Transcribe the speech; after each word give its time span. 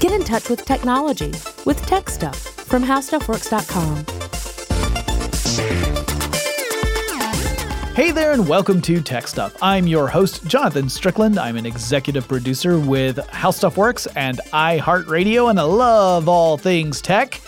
Get 0.00 0.12
in 0.12 0.24
touch 0.24 0.48
with 0.48 0.64
technology 0.64 1.30
with 1.66 1.84
Tech 1.84 2.08
Stuff 2.08 2.38
from 2.38 2.82
HowStuffWorks.com. 2.82 4.06
Hey 7.94 8.10
there, 8.10 8.32
and 8.32 8.48
welcome 8.48 8.80
to 8.80 9.02
Tech 9.02 9.28
Stuff. 9.28 9.54
I'm 9.60 9.86
your 9.86 10.08
host, 10.08 10.46
Jonathan 10.46 10.88
Strickland. 10.88 11.38
I'm 11.38 11.58
an 11.58 11.66
executive 11.66 12.26
producer 12.26 12.80
with 12.80 13.18
How 13.28 13.50
Stuff 13.50 13.76
Works 13.76 14.06
and 14.16 14.40
iHeartRadio, 14.54 15.50
and 15.50 15.60
I 15.60 15.64
love 15.64 16.30
all 16.30 16.56
things 16.56 17.02
tech. 17.02 17.38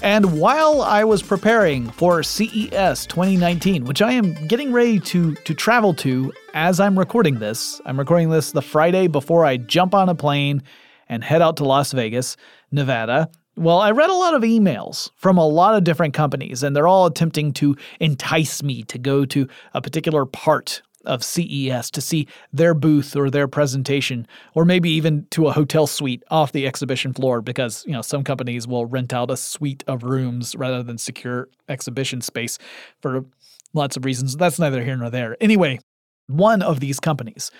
And 0.00 0.38
while 0.38 0.82
I 0.82 1.02
was 1.02 1.24
preparing 1.24 1.90
for 1.90 2.22
CES 2.22 3.04
2019, 3.06 3.84
which 3.84 4.00
I 4.00 4.12
am 4.12 4.34
getting 4.46 4.70
ready 4.70 5.00
to, 5.00 5.34
to 5.34 5.54
travel 5.54 5.92
to 5.94 6.32
as 6.54 6.78
I'm 6.78 6.96
recording 6.96 7.40
this, 7.40 7.80
I'm 7.84 7.98
recording 7.98 8.30
this 8.30 8.52
the 8.52 8.62
Friday 8.62 9.08
before 9.08 9.44
I 9.44 9.56
jump 9.56 9.92
on 9.92 10.08
a 10.08 10.14
plane 10.14 10.62
and 11.10 11.22
head 11.22 11.42
out 11.42 11.58
to 11.58 11.64
Las 11.64 11.92
Vegas, 11.92 12.38
Nevada. 12.70 13.28
Well, 13.56 13.80
I 13.80 13.90
read 13.90 14.08
a 14.08 14.14
lot 14.14 14.32
of 14.32 14.42
emails 14.42 15.10
from 15.16 15.36
a 15.36 15.46
lot 15.46 15.74
of 15.74 15.84
different 15.84 16.14
companies, 16.14 16.62
and 16.62 16.74
they're 16.74 16.88
all 16.88 17.04
attempting 17.04 17.52
to 17.54 17.76
entice 17.98 18.62
me 18.62 18.84
to 18.84 18.96
go 18.96 19.26
to 19.26 19.46
a 19.74 19.82
particular 19.82 20.24
part 20.24 20.80
of 21.04 21.24
CES 21.24 21.90
to 21.90 22.00
see 22.00 22.28
their 22.52 22.74
booth 22.74 23.16
or 23.16 23.28
their 23.28 23.48
presentation, 23.48 24.26
or 24.54 24.64
maybe 24.64 24.88
even 24.90 25.26
to 25.30 25.48
a 25.48 25.52
hotel 25.52 25.86
suite 25.86 26.22
off 26.30 26.52
the 26.52 26.66
exhibition 26.66 27.12
floor 27.12 27.40
because, 27.40 27.84
you 27.86 27.92
know, 27.92 28.02
some 28.02 28.22
companies 28.22 28.68
will 28.68 28.86
rent 28.86 29.12
out 29.12 29.30
a 29.30 29.36
suite 29.36 29.82
of 29.86 30.04
rooms 30.04 30.54
rather 30.54 30.82
than 30.82 30.96
secure 30.96 31.48
exhibition 31.68 32.20
space 32.20 32.58
for 33.00 33.24
lots 33.72 33.96
of 33.96 34.04
reasons. 34.04 34.36
That's 34.36 34.58
neither 34.58 34.84
here 34.84 34.96
nor 34.96 35.10
there. 35.10 35.36
Anyway, 35.40 35.80
one 36.28 36.62
of 36.62 36.80
these 36.80 37.00
companies, 37.00 37.50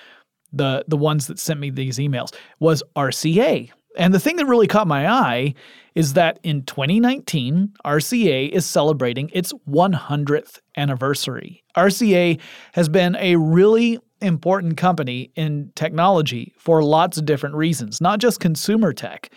the 0.52 0.84
the 0.88 0.96
ones 0.96 1.26
that 1.26 1.38
sent 1.38 1.60
me 1.60 1.70
these 1.70 1.98
emails, 1.98 2.34
was 2.58 2.82
RCA, 2.96 3.70
and 3.96 4.14
the 4.14 4.20
thing 4.20 4.36
that 4.36 4.46
really 4.46 4.66
caught 4.66 4.86
my 4.86 5.08
eye 5.08 5.54
is 5.94 6.12
that 6.12 6.38
in 6.42 6.62
2019, 6.62 7.74
RCA 7.84 8.48
is 8.50 8.64
celebrating 8.64 9.30
its 9.32 9.52
100th 9.68 10.60
anniversary. 10.76 11.64
RCA 11.76 12.40
has 12.72 12.88
been 12.88 13.16
a 13.16 13.36
really 13.36 13.98
important 14.20 14.76
company 14.76 15.32
in 15.34 15.72
technology 15.74 16.52
for 16.56 16.82
lots 16.82 17.18
of 17.18 17.24
different 17.24 17.56
reasons, 17.56 18.00
not 18.00 18.20
just 18.20 18.38
consumer 18.38 18.92
tech. 18.92 19.30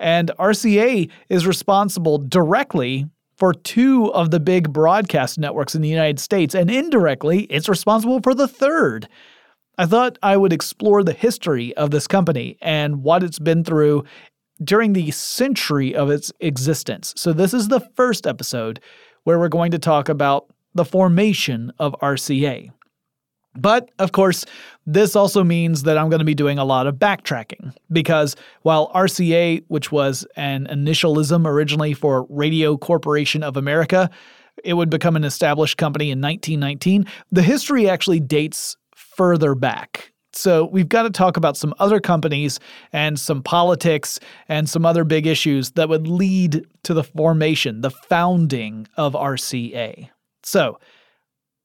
And 0.00 0.32
RCA 0.38 1.08
is 1.28 1.46
responsible 1.46 2.18
directly 2.18 3.06
for 3.36 3.54
two 3.54 4.12
of 4.14 4.30
the 4.30 4.40
big 4.40 4.72
broadcast 4.72 5.38
networks 5.38 5.74
in 5.74 5.82
the 5.82 5.88
United 5.88 6.18
States, 6.18 6.54
and 6.54 6.70
indirectly, 6.70 7.42
it's 7.44 7.68
responsible 7.68 8.20
for 8.20 8.34
the 8.34 8.48
third. 8.48 9.08
I 9.78 9.86
thought 9.86 10.18
I 10.22 10.36
would 10.36 10.52
explore 10.52 11.02
the 11.02 11.12
history 11.12 11.74
of 11.76 11.90
this 11.90 12.06
company 12.06 12.58
and 12.60 13.02
what 13.02 13.22
it's 13.22 13.38
been 13.38 13.64
through 13.64 14.04
during 14.62 14.92
the 14.92 15.10
century 15.10 15.94
of 15.94 16.10
its 16.10 16.30
existence. 16.40 17.14
So, 17.16 17.32
this 17.32 17.54
is 17.54 17.68
the 17.68 17.80
first 17.96 18.26
episode 18.26 18.80
where 19.24 19.38
we're 19.38 19.48
going 19.48 19.70
to 19.72 19.78
talk 19.78 20.08
about 20.08 20.46
the 20.74 20.84
formation 20.84 21.72
of 21.78 21.94
RCA. 22.02 22.70
But 23.54 23.90
of 23.98 24.12
course, 24.12 24.46
this 24.86 25.14
also 25.14 25.44
means 25.44 25.82
that 25.82 25.98
I'm 25.98 26.08
going 26.08 26.20
to 26.20 26.24
be 26.24 26.34
doing 26.34 26.58
a 26.58 26.64
lot 26.64 26.86
of 26.86 26.96
backtracking 26.96 27.74
because 27.90 28.34
while 28.62 28.90
RCA, 28.94 29.64
which 29.68 29.92
was 29.92 30.26
an 30.36 30.66
initialism 30.70 31.46
originally 31.46 31.92
for 31.92 32.26
Radio 32.30 32.78
Corporation 32.78 33.42
of 33.42 33.58
America, 33.58 34.08
it 34.64 34.74
would 34.74 34.90
become 34.90 35.16
an 35.16 35.24
established 35.24 35.76
company 35.76 36.10
in 36.10 36.20
1919, 36.20 37.06
the 37.30 37.42
history 37.42 37.88
actually 37.88 38.20
dates 38.20 38.76
further 39.16 39.54
back. 39.54 40.12
So 40.34 40.64
we've 40.64 40.88
got 40.88 41.02
to 41.02 41.10
talk 41.10 41.36
about 41.36 41.56
some 41.56 41.74
other 41.78 42.00
companies 42.00 42.58
and 42.92 43.20
some 43.20 43.42
politics 43.42 44.18
and 44.48 44.68
some 44.68 44.86
other 44.86 45.04
big 45.04 45.26
issues 45.26 45.72
that 45.72 45.88
would 45.88 46.06
lead 46.06 46.66
to 46.84 46.94
the 46.94 47.04
formation, 47.04 47.82
the 47.82 47.90
founding 47.90 48.88
of 48.96 49.12
RCA. 49.12 50.08
So 50.42 50.78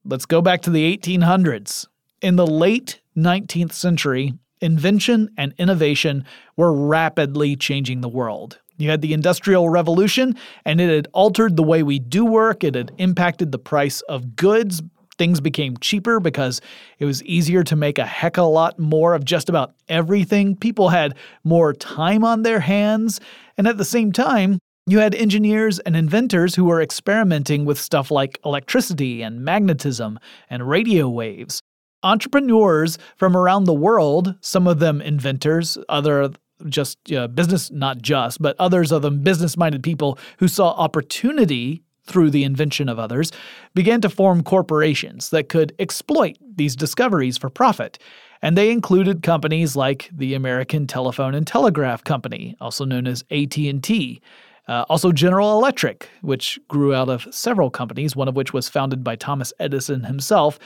let's 0.04 0.26
go 0.26 0.42
back 0.42 0.60
to 0.62 0.70
the 0.70 0.96
1800s. 0.96 1.86
In 2.20 2.36
the 2.36 2.46
late 2.46 3.00
19th 3.16 3.72
century, 3.72 4.34
invention 4.60 5.30
and 5.38 5.54
innovation 5.56 6.24
were 6.56 6.72
rapidly 6.72 7.56
changing 7.56 8.00
the 8.00 8.08
world. 8.08 8.58
You 8.76 8.90
had 8.90 9.00
the 9.00 9.12
Industrial 9.12 9.68
Revolution, 9.68 10.36
and 10.64 10.80
it 10.80 10.94
had 10.94 11.08
altered 11.12 11.56
the 11.56 11.64
way 11.64 11.82
we 11.82 11.98
do 11.98 12.24
work. 12.24 12.62
It 12.62 12.76
had 12.76 12.92
impacted 12.98 13.50
the 13.50 13.58
price 13.58 14.02
of 14.02 14.36
goods, 14.36 14.82
things 15.18 15.40
became 15.40 15.76
cheaper 15.78 16.20
because 16.20 16.60
it 16.98 17.04
was 17.04 17.22
easier 17.24 17.62
to 17.64 17.76
make 17.76 17.98
a 17.98 18.06
heck 18.06 18.38
of 18.38 18.44
a 18.44 18.48
lot 18.48 18.78
more 18.78 19.14
of 19.14 19.24
just 19.24 19.48
about 19.48 19.74
everything. 19.88 20.56
People 20.56 20.88
had 20.88 21.16
more 21.44 21.72
time 21.72 22.24
on 22.24 22.42
their 22.42 22.60
hands. 22.60 23.20
And 23.56 23.66
at 23.66 23.76
the 23.76 23.84
same 23.84 24.12
time, 24.12 24.58
you 24.86 25.00
had 25.00 25.14
engineers 25.14 25.78
and 25.80 25.94
inventors 25.94 26.54
who 26.54 26.64
were 26.64 26.80
experimenting 26.80 27.66
with 27.66 27.78
stuff 27.78 28.10
like 28.10 28.40
electricity 28.44 29.20
and 29.20 29.44
magnetism 29.44 30.18
and 30.48 30.68
radio 30.68 31.08
waves. 31.08 31.60
Entrepreneurs 32.02 32.96
from 33.16 33.36
around 33.36 33.64
the 33.64 33.74
world, 33.74 34.36
some 34.40 34.66
of 34.66 34.78
them 34.78 35.02
inventors, 35.02 35.76
other 35.88 36.30
just 36.66 37.12
uh, 37.12 37.28
business, 37.28 37.70
not 37.70 38.00
just, 38.00 38.40
but 38.40 38.56
others 38.58 38.90
of 38.90 39.02
them 39.02 39.22
business 39.22 39.56
minded 39.56 39.82
people 39.82 40.18
who 40.38 40.48
saw 40.48 40.70
opportunity 40.70 41.82
through 42.08 42.30
the 42.30 42.44
invention 42.44 42.88
of 42.88 42.98
others, 42.98 43.30
began 43.74 44.00
to 44.00 44.08
form 44.08 44.42
corporations 44.42 45.30
that 45.30 45.48
could 45.48 45.74
exploit 45.78 46.36
these 46.56 46.74
discoveries 46.74 47.38
for 47.38 47.50
profit. 47.50 47.98
And 48.42 48.56
they 48.56 48.70
included 48.70 49.22
companies 49.22 49.76
like 49.76 50.10
the 50.12 50.34
American 50.34 50.86
Telephone 50.86 51.34
and 51.34 51.46
Telegraph 51.46 52.04
Company, 52.04 52.56
also 52.60 52.84
known 52.84 53.06
as 53.06 53.24
AT&T, 53.30 54.20
uh, 54.68 54.84
also 54.88 55.12
General 55.12 55.58
Electric, 55.58 56.08
which 56.20 56.58
grew 56.68 56.94
out 56.94 57.08
of 57.08 57.26
several 57.34 57.70
companies, 57.70 58.14
one 58.14 58.28
of 58.28 58.36
which 58.36 58.52
was 58.52 58.68
founded 58.68 59.02
by 59.02 59.16
Thomas 59.16 59.52
Edison 59.58 60.04
himself, 60.04 60.58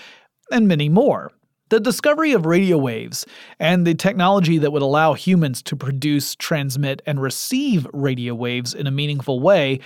and 0.50 0.68
many 0.68 0.88
more. 0.88 1.30
The 1.70 1.80
discovery 1.80 2.32
of 2.32 2.44
radio 2.44 2.76
waves 2.76 3.24
and 3.58 3.86
the 3.86 3.94
technology 3.94 4.58
that 4.58 4.72
would 4.72 4.82
allow 4.82 5.14
humans 5.14 5.62
to 5.62 5.76
produce, 5.76 6.34
transmit, 6.34 7.00
and 7.06 7.22
receive 7.22 7.86
radio 7.94 8.34
waves 8.34 8.74
in 8.74 8.86
a 8.86 8.90
meaningful 8.90 9.40
way 9.40 9.80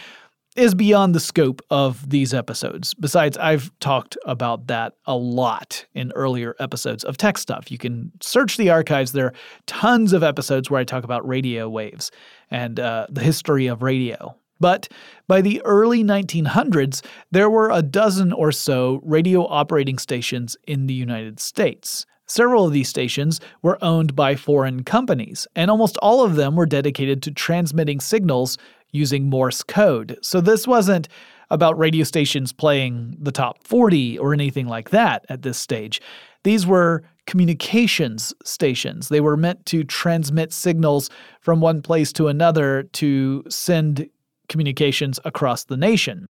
is 0.56 0.74
beyond 0.74 1.14
the 1.14 1.20
scope 1.20 1.62
of 1.70 2.08
these 2.08 2.32
episodes. 2.34 2.94
Besides, 2.94 3.36
I've 3.38 3.70
talked 3.80 4.16
about 4.24 4.66
that 4.68 4.94
a 5.06 5.16
lot 5.16 5.84
in 5.94 6.12
earlier 6.12 6.56
episodes 6.58 7.04
of 7.04 7.16
tech 7.16 7.38
stuff. 7.38 7.70
You 7.70 7.78
can 7.78 8.12
search 8.20 8.56
the 8.56 8.70
archives. 8.70 9.12
There 9.12 9.26
are 9.26 9.34
tons 9.66 10.12
of 10.12 10.22
episodes 10.22 10.70
where 10.70 10.80
I 10.80 10.84
talk 10.84 11.04
about 11.04 11.26
radio 11.26 11.68
waves 11.68 12.10
and 12.50 12.80
uh, 12.80 13.06
the 13.10 13.22
history 13.22 13.66
of 13.66 13.82
radio. 13.82 14.36
But 14.58 14.88
by 15.28 15.42
the 15.42 15.60
early 15.64 16.02
1900s, 16.02 17.04
there 17.30 17.50
were 17.50 17.70
a 17.70 17.82
dozen 17.82 18.32
or 18.32 18.52
so 18.52 19.00
radio 19.04 19.46
operating 19.46 19.98
stations 19.98 20.56
in 20.66 20.86
the 20.86 20.94
United 20.94 21.40
States. 21.40 22.06
Several 22.28 22.66
of 22.66 22.72
these 22.72 22.88
stations 22.88 23.40
were 23.62 23.78
owned 23.82 24.16
by 24.16 24.34
foreign 24.34 24.82
companies, 24.82 25.46
and 25.54 25.70
almost 25.70 25.96
all 25.98 26.24
of 26.24 26.34
them 26.34 26.56
were 26.56 26.66
dedicated 26.66 27.22
to 27.22 27.30
transmitting 27.30 28.00
signals 28.00 28.58
using 28.92 29.28
Morse 29.28 29.62
code. 29.62 30.18
So 30.22 30.40
this 30.40 30.66
wasn't 30.66 31.08
about 31.50 31.78
radio 31.78 32.04
stations 32.04 32.52
playing 32.52 33.16
the 33.20 33.32
top 33.32 33.62
40 33.62 34.18
or 34.18 34.32
anything 34.32 34.66
like 34.66 34.90
that 34.90 35.24
at 35.28 35.42
this 35.42 35.58
stage. 35.58 36.00
These 36.44 36.66
were 36.66 37.02
communications 37.26 38.32
stations. 38.44 39.08
They 39.08 39.20
were 39.20 39.36
meant 39.36 39.66
to 39.66 39.84
transmit 39.84 40.52
signals 40.52 41.10
from 41.40 41.60
one 41.60 41.82
place 41.82 42.12
to 42.14 42.28
another 42.28 42.84
to 42.94 43.44
send 43.48 44.08
communications 44.48 45.18
across 45.24 45.64
the 45.64 45.76
nation. 45.76 46.26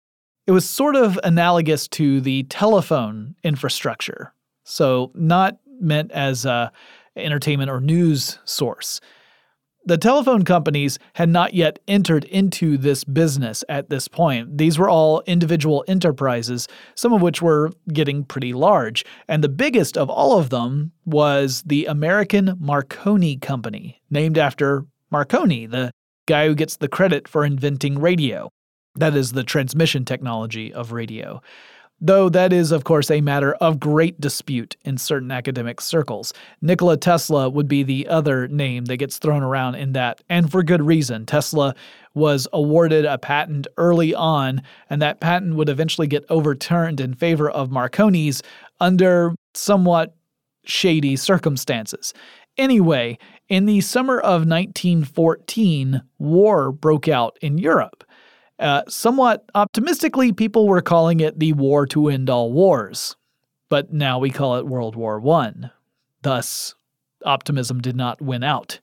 It 0.47 0.53
was 0.53 0.69
sort 0.69 0.97
of 0.97 1.19
analogous 1.25 1.89
to 1.89 2.21
the 2.21 2.43
telephone 2.45 3.35
infrastructure, 3.43 4.35
so 4.65 5.13
not 5.15 5.59
meant 5.81 6.11
as 6.13 6.45
a 6.45 6.73
entertainment 7.17 7.71
or 7.71 7.81
news 7.81 8.39
source. 8.45 9.01
The 9.85 9.99
telephone 9.99 10.45
companies 10.45 11.01
had 11.15 11.29
not 11.29 11.55
yet 11.55 11.81
entered 11.89 12.25
into 12.25 12.79
this 12.79 13.03
business 13.03 13.65
at 13.69 13.91
this 13.91 14.07
point. 14.07 14.57
These 14.57 14.79
were 14.79 14.89
all 14.89 15.23
individual 15.27 15.85
enterprises, 15.89 16.69
some 16.95 17.13
of 17.13 17.21
which 17.21 17.43
were 17.43 17.73
getting 17.93 18.25
pretty 18.25 18.53
large. 18.53 19.05
And 19.27 19.43
the 19.43 19.49
biggest 19.49 19.99
of 19.99 20.09
all 20.09 20.39
of 20.39 20.51
them 20.51 20.93
was 21.05 21.65
the 21.67 21.87
American 21.87 22.57
Marconi 22.61 23.37
Company, 23.37 24.01
named 24.09 24.39
after 24.39 24.87
Marconi, 25.11 25.67
the 25.67 25.91
guy 26.27 26.47
who 26.47 26.55
gets 26.55 26.77
the 26.77 26.89
credit 26.89 27.27
for 27.27 27.45
inventing 27.45 27.99
radio. 27.99 28.51
That 28.95 29.17
is 29.17 29.33
the 29.33 29.43
transmission 29.43 30.05
technology 30.05 30.73
of 30.73 30.93
radio 30.93 31.43
though 32.03 32.29
that 32.29 32.53
is, 32.53 32.73
of 32.73 32.83
course, 32.83 33.11
a 33.11 33.21
matter 33.21 33.55
of 33.55 33.79
great 33.79 34.21
dispute 34.21 34.77
in 34.85 34.99
certain 34.99 35.31
academic 35.31 35.81
circles. 35.81 36.35
Nikola 36.61 36.97
Tesla 36.97 37.49
would 37.49 37.69
be 37.69 37.85
the 37.85 38.09
other 38.09 38.49
name 38.49 38.87
that 38.87 38.97
gets 38.97 39.19
thrown 39.19 39.43
around 39.43 39.77
in 39.77 39.93
that, 39.93 40.21
and 40.29 40.51
for 40.51 40.63
good 40.65 40.83
reason. 40.83 41.25
Tesla 41.25 41.75
was 42.15 42.49
awarded 42.53 43.05
a 43.05 43.17
patent 43.17 43.69
early 43.79 44.15
on, 44.15 44.61
and 44.91 45.01
that 45.01 45.21
patent 45.21 45.55
would 45.55 45.69
eventually 45.69 46.09
get 46.09 46.25
overturned 46.29 47.01
in 47.01 47.15
favor 47.15 47.49
of 47.49 47.71
Marconi's 47.71 48.43
under 48.81 49.33
somewhat 49.55 50.15
shady 50.65 51.17
circumstances. 51.17 52.13
Anyway, 52.59 53.17
In 53.53 53.67
the 53.67 53.83
summer 53.83 54.19
of 54.19 54.47
1914, 54.47 56.01
war 56.19 56.73
broke 56.73 57.07
out 57.07 57.37
in 57.43 57.59
Europe. 57.59 58.03
Uh, 58.63 58.85
somewhat 58.89 59.45
optimistically, 59.57 60.33
people 60.33 60.69
were 60.69 60.81
calling 60.81 61.19
it 61.19 61.37
the 61.41 61.53
war 61.53 61.85
to 61.85 62.09
end 62.09 62.31
all 62.31 62.53
wars, 62.53 63.17
but 63.69 63.93
now 63.93 64.21
we 64.21 64.31
call 64.31 64.57
it 64.57 64.69
World 64.69 64.95
War 64.95 65.21
I. 65.31 65.53
Thus, 66.23 66.77
optimism 67.25 67.81
did 67.81 67.97
not 67.97 68.23
win 68.23 68.45
out. 68.45 68.79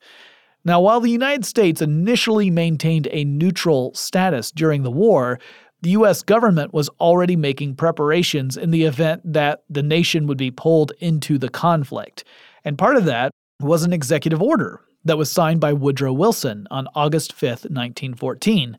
Now, 0.65 0.81
while 0.81 0.99
the 0.99 1.09
United 1.09 1.45
States 1.45 1.81
initially 1.81 2.49
maintained 2.49 3.07
a 3.11 3.23
neutral 3.23 3.93
status 3.93 4.51
during 4.51 4.83
the 4.83 4.91
war, 4.91 5.39
the 5.81 5.91
US 5.91 6.23
government 6.23 6.73
was 6.73 6.89
already 6.99 7.37
making 7.37 7.75
preparations 7.75 8.57
in 8.57 8.71
the 8.71 8.83
event 8.83 9.21
that 9.23 9.63
the 9.69 9.81
nation 9.81 10.27
would 10.27 10.37
be 10.37 10.51
pulled 10.51 10.91
into 10.99 11.37
the 11.37 11.47
conflict. 11.47 12.25
And 12.65 12.77
part 12.77 12.97
of 12.97 13.05
that 13.05 13.31
was 13.61 13.83
an 13.83 13.93
executive 13.93 14.41
order 14.41 14.81
that 15.05 15.17
was 15.17 15.31
signed 15.31 15.61
by 15.61 15.71
Woodrow 15.71 16.11
Wilson 16.11 16.67
on 16.69 16.89
August 16.95 17.31
5, 17.31 17.49
1914. 17.49 18.77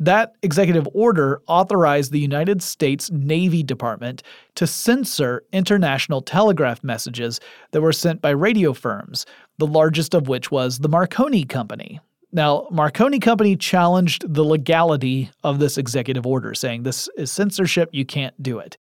That 0.00 0.34
executive 0.42 0.88
order 0.94 1.42
authorized 1.46 2.10
the 2.10 2.18
United 2.18 2.62
States 2.62 3.10
Navy 3.10 3.62
Department 3.62 4.22
to 4.54 4.66
censor 4.66 5.44
international 5.52 6.22
telegraph 6.22 6.82
messages 6.82 7.38
that 7.72 7.82
were 7.82 7.92
sent 7.92 8.22
by 8.22 8.30
radio 8.30 8.72
firms, 8.72 9.26
the 9.58 9.66
largest 9.66 10.14
of 10.14 10.26
which 10.26 10.50
was 10.50 10.78
the 10.78 10.88
Marconi 10.88 11.44
Company. 11.44 12.00
Now, 12.32 12.66
Marconi 12.70 13.18
Company 13.18 13.56
challenged 13.56 14.32
the 14.32 14.44
legality 14.44 15.30
of 15.44 15.58
this 15.58 15.76
executive 15.76 16.26
order, 16.26 16.54
saying 16.54 16.84
this 16.84 17.06
is 17.18 17.30
censorship, 17.30 17.90
you 17.92 18.06
can't 18.06 18.42
do 18.42 18.58
it. 18.58 18.78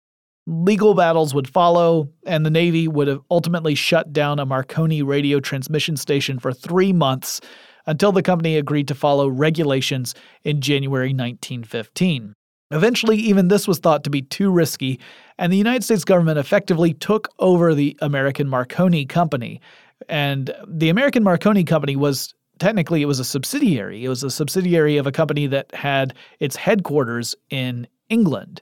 Legal 0.48 0.96
battles 0.96 1.36
would 1.36 1.48
follow, 1.48 2.10
and 2.26 2.44
the 2.44 2.50
Navy 2.50 2.88
would 2.88 3.08
have 3.08 3.22
ultimately 3.30 3.76
shut 3.76 4.12
down 4.12 4.40
a 4.40 4.46
Marconi 4.46 5.04
radio 5.04 5.40
transmission 5.40 5.96
station 5.96 6.40
for 6.40 6.52
three 6.52 6.92
months 6.92 7.40
until 7.86 8.12
the 8.12 8.24
company 8.24 8.58
agreed 8.58 8.88
to 8.88 8.96
follow 8.96 9.28
regulations 9.28 10.16
in 10.44 10.62
January 10.62 11.10
1915. 11.10 12.34
Eventually, 12.72 13.18
even 13.18 13.50
this 13.50 13.68
was 13.68 13.80
thought 13.80 14.04
to 14.04 14.10
be 14.10 14.22
too 14.22 14.50
risky, 14.50 15.00
and 15.38 15.54
the 15.54 15.58
United 15.58 15.84
States 15.84 16.04
government 16.04 16.40
effectively 16.40 16.94
took 16.94 17.30
over 17.40 17.76
the 17.76 17.98
American 18.02 18.48
Marconi 18.48 19.06
Company. 19.06 19.62
And 20.10 20.54
the 20.68 20.90
American 20.90 21.24
Marconi 21.24 21.64
Company 21.64 21.96
was 21.96 22.34
technically 22.60 23.02
it 23.02 23.06
was 23.06 23.20
a 23.20 23.26
subsidiary. 23.26 24.06
It 24.06 24.10
was 24.10 24.24
a 24.24 24.32
subsidiary 24.32 24.98
of 24.98 25.08
a 25.08 25.12
company 25.12 25.48
that 25.48 25.74
had 25.76 26.14
its 26.40 26.56
headquarters 26.56 27.36
in 27.50 27.88
England. 28.10 28.62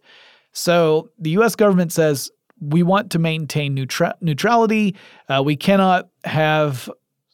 So 0.54 1.10
the 1.18 1.32
US 1.32 1.56
government 1.56 1.92
says 1.92 2.30
we 2.60 2.84
want 2.84 3.12
to 3.12 3.20
maintain 3.20 3.76
neutra- 3.76 4.14
neutrality. 4.22 4.96
Uh, 5.28 5.42
we 5.44 5.56
cannot 5.56 6.10
have 6.24 6.90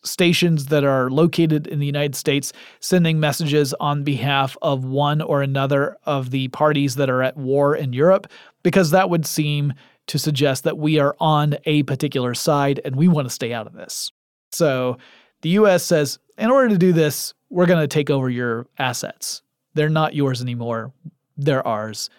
stations 0.07 0.67
that 0.67 0.83
are 0.83 1.09
located 1.09 1.67
in 1.67 1.79
the 1.79 1.85
United 1.85 2.15
States 2.15 2.53
sending 2.79 3.19
messages 3.19 3.73
on 3.79 4.03
behalf 4.03 4.57
of 4.61 4.85
one 4.85 5.21
or 5.21 5.41
another 5.41 5.97
of 6.05 6.31
the 6.31 6.47
parties 6.49 6.95
that 6.95 7.09
are 7.09 7.21
at 7.21 7.37
war 7.37 7.75
in 7.75 7.93
Europe, 7.93 8.27
because 8.63 8.91
that 8.91 9.09
would 9.09 9.25
seem 9.25 9.73
to 10.07 10.17
suggest 10.17 10.63
that 10.63 10.77
we 10.77 10.99
are 10.99 11.15
on 11.19 11.55
a 11.65 11.83
particular 11.83 12.33
side 12.33 12.79
and 12.85 12.95
we 12.95 13.07
want 13.07 13.27
to 13.27 13.33
stay 13.33 13.53
out 13.53 13.67
of 13.67 13.73
this. 13.73 14.11
So 14.51 14.97
the 15.41 15.49
US 15.49 15.83
says, 15.83 16.17
in 16.37 16.49
order 16.49 16.69
to 16.69 16.77
do 16.77 16.93
this, 16.93 17.33
we're 17.49 17.65
going 17.65 17.81
to 17.81 17.87
take 17.87 18.09
over 18.09 18.29
your 18.29 18.67
assets. 18.77 19.41
They're 19.73 19.89
not 19.89 20.15
yours 20.15 20.41
anymore, 20.41 20.93
they're 21.37 21.65
ours. 21.65 22.09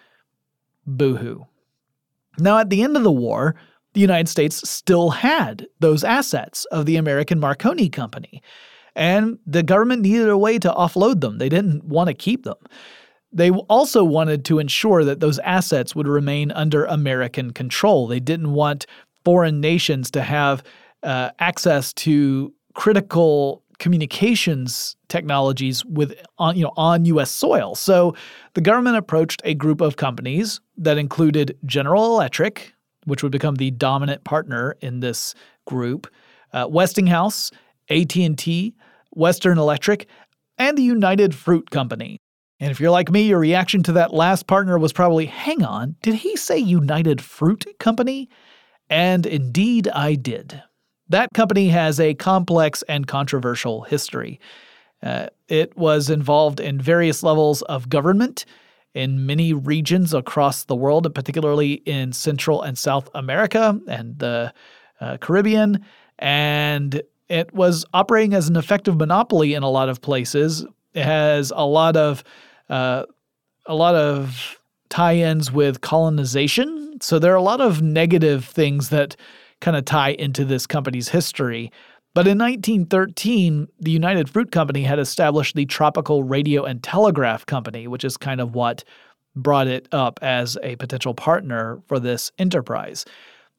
Boo 0.85 1.17
hoo. 1.17 1.45
Now, 2.37 2.57
at 2.59 2.69
the 2.69 2.83
end 2.83 2.95
of 2.95 3.03
the 3.03 3.11
war, 3.11 3.55
the 3.93 4.01
United 4.01 4.29
States 4.29 4.67
still 4.69 5.09
had 5.09 5.67
those 5.79 6.03
assets 6.03 6.65
of 6.65 6.85
the 6.85 6.95
American 6.95 7.39
Marconi 7.39 7.89
Company. 7.89 8.41
And 8.95 9.39
the 9.45 9.63
government 9.63 10.01
needed 10.01 10.29
a 10.29 10.37
way 10.37 10.59
to 10.59 10.69
offload 10.69 11.21
them. 11.21 11.37
They 11.37 11.49
didn't 11.49 11.85
want 11.85 12.07
to 12.07 12.13
keep 12.13 12.43
them. 12.43 12.57
They 13.31 13.51
also 13.51 14.03
wanted 14.03 14.43
to 14.45 14.59
ensure 14.59 15.03
that 15.03 15.19
those 15.19 15.39
assets 15.39 15.95
would 15.95 16.07
remain 16.07 16.51
under 16.51 16.85
American 16.85 17.51
control. 17.51 18.07
They 18.07 18.19
didn't 18.19 18.53
want 18.53 18.87
foreign 19.23 19.61
nations 19.61 20.09
to 20.11 20.21
have 20.21 20.63
uh, 21.03 21.29
access 21.39 21.93
to 21.93 22.53
critical 22.73 23.63
communications 23.79 24.97
technologies 25.07 25.85
with 25.85 26.13
on 26.37 26.55
you 26.55 26.63
know 26.63 26.73
on 26.75 27.05
US 27.05 27.31
soil. 27.31 27.75
So 27.75 28.15
the 28.53 28.61
government 28.61 28.97
approached 28.97 29.41
a 29.45 29.53
group 29.53 29.81
of 29.81 29.95
companies 29.95 30.59
that 30.77 30.97
included 30.97 31.57
General 31.65 32.05
Electric, 32.05 32.73
which 33.09 33.23
would 33.23 33.31
become 33.31 33.55
the 33.55 33.71
dominant 33.71 34.23
partner 34.23 34.75
in 34.81 34.99
this 34.99 35.35
group, 35.65 36.07
uh, 36.53 36.67
Westinghouse, 36.69 37.51
AT&T, 37.89 38.73
Western 39.11 39.57
Electric, 39.57 40.07
and 40.57 40.77
the 40.77 40.83
United 40.83 41.35
Fruit 41.35 41.69
Company. 41.69 42.19
And 42.59 42.71
if 42.71 42.79
you're 42.79 42.91
like 42.91 43.09
me, 43.09 43.21
your 43.21 43.39
reaction 43.39 43.83
to 43.83 43.93
that 43.93 44.13
last 44.13 44.47
partner 44.47 44.77
was 44.77 44.91
probably, 44.91 45.25
hang 45.25 45.63
on, 45.63 45.95
did 46.01 46.15
he 46.15 46.35
say 46.35 46.57
United 46.57 47.21
Fruit 47.21 47.65
Company? 47.79 48.29
And 48.89 49.25
indeed, 49.25 49.87
I 49.89 50.15
did. 50.15 50.61
That 51.07 51.29
company 51.33 51.69
has 51.69 51.99
a 51.99 52.13
complex 52.13 52.83
and 52.83 53.07
controversial 53.07 53.83
history. 53.83 54.39
Uh, 55.01 55.27
it 55.47 55.75
was 55.77 56.09
involved 56.09 56.59
in 56.59 56.79
various 56.79 57.23
levels 57.23 57.61
of 57.63 57.89
government 57.89 58.45
in 58.93 59.25
many 59.25 59.53
regions 59.53 60.13
across 60.13 60.63
the 60.63 60.75
world, 60.75 61.13
particularly 61.13 61.73
in 61.85 62.11
Central 62.11 62.61
and 62.61 62.77
South 62.77 63.09
America 63.13 63.79
and 63.87 64.17
the 64.19 64.53
uh, 64.99 65.17
Caribbean. 65.17 65.85
And 66.17 67.01
it 67.29 67.53
was 67.53 67.85
operating 67.93 68.33
as 68.33 68.49
an 68.49 68.55
effective 68.55 68.97
monopoly 68.97 69.53
in 69.53 69.63
a 69.63 69.69
lot 69.69 69.89
of 69.89 70.01
places. 70.01 70.65
It 70.93 71.03
has 71.03 71.51
a 71.55 71.65
lot 71.65 71.95
of 71.95 72.23
uh, 72.69 73.05
a 73.65 73.75
lot 73.75 73.95
of 73.95 74.59
tie-ins 74.89 75.51
with 75.51 75.81
colonization. 75.81 76.97
So 77.01 77.19
there 77.19 77.31
are 77.31 77.37
a 77.37 77.41
lot 77.41 77.61
of 77.61 77.81
negative 77.81 78.45
things 78.45 78.89
that 78.89 79.15
kind 79.61 79.77
of 79.77 79.85
tie 79.85 80.11
into 80.11 80.43
this 80.45 80.65
company's 80.65 81.09
history. 81.09 81.71
But 82.19 82.27
in 82.27 82.37
1913, 82.37 83.69
the 83.79 83.91
United 83.91 84.29
Fruit 84.29 84.51
Company 84.51 84.83
had 84.83 84.99
established 84.99 85.55
the 85.55 85.65
Tropical 85.65 86.21
Radio 86.21 86.65
and 86.65 86.83
Telegraph 86.83 87.45
Company, 87.45 87.87
which 87.87 88.03
is 88.03 88.17
kind 88.17 88.41
of 88.41 88.53
what 88.53 88.83
brought 89.37 89.67
it 89.67 89.87
up 89.93 90.19
as 90.21 90.57
a 90.61 90.75
potential 90.75 91.13
partner 91.13 91.81
for 91.87 91.97
this 91.97 92.33
enterprise. 92.37 93.05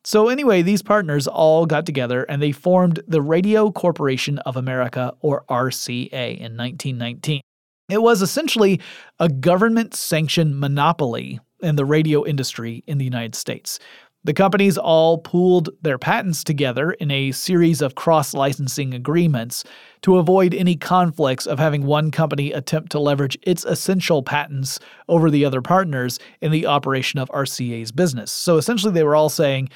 So, 0.04 0.28
anyway, 0.28 0.60
these 0.60 0.82
partners 0.82 1.26
all 1.26 1.64
got 1.64 1.86
together 1.86 2.24
and 2.24 2.42
they 2.42 2.52
formed 2.52 3.00
the 3.08 3.22
Radio 3.22 3.70
Corporation 3.70 4.38
of 4.40 4.58
America, 4.58 5.14
or 5.22 5.42
RCA, 5.48 6.36
in 6.36 6.54
1919. 6.58 7.40
It 7.88 8.02
was 8.02 8.20
essentially 8.20 8.78
a 9.18 9.30
government 9.30 9.94
sanctioned 9.94 10.60
monopoly 10.60 11.40
in 11.62 11.76
the 11.76 11.86
radio 11.86 12.26
industry 12.26 12.84
in 12.86 12.98
the 12.98 13.06
United 13.06 13.34
States. 13.34 13.78
The 14.22 14.34
companies 14.34 14.76
all 14.76 15.16
pooled 15.16 15.70
their 15.80 15.96
patents 15.96 16.44
together 16.44 16.90
in 16.92 17.10
a 17.10 17.32
series 17.32 17.80
of 17.80 17.94
cross 17.94 18.34
licensing 18.34 18.92
agreements 18.92 19.64
to 20.02 20.18
avoid 20.18 20.52
any 20.52 20.76
conflicts 20.76 21.46
of 21.46 21.58
having 21.58 21.86
one 21.86 22.10
company 22.10 22.52
attempt 22.52 22.92
to 22.92 23.00
leverage 23.00 23.38
its 23.42 23.64
essential 23.64 24.22
patents 24.22 24.78
over 25.08 25.30
the 25.30 25.46
other 25.46 25.62
partners 25.62 26.18
in 26.42 26.52
the 26.52 26.66
operation 26.66 27.18
of 27.18 27.30
RCA's 27.30 27.92
business. 27.92 28.30
So 28.30 28.58
essentially, 28.58 28.92
they 28.92 29.04
were 29.04 29.16
all 29.16 29.30
saying, 29.30 29.70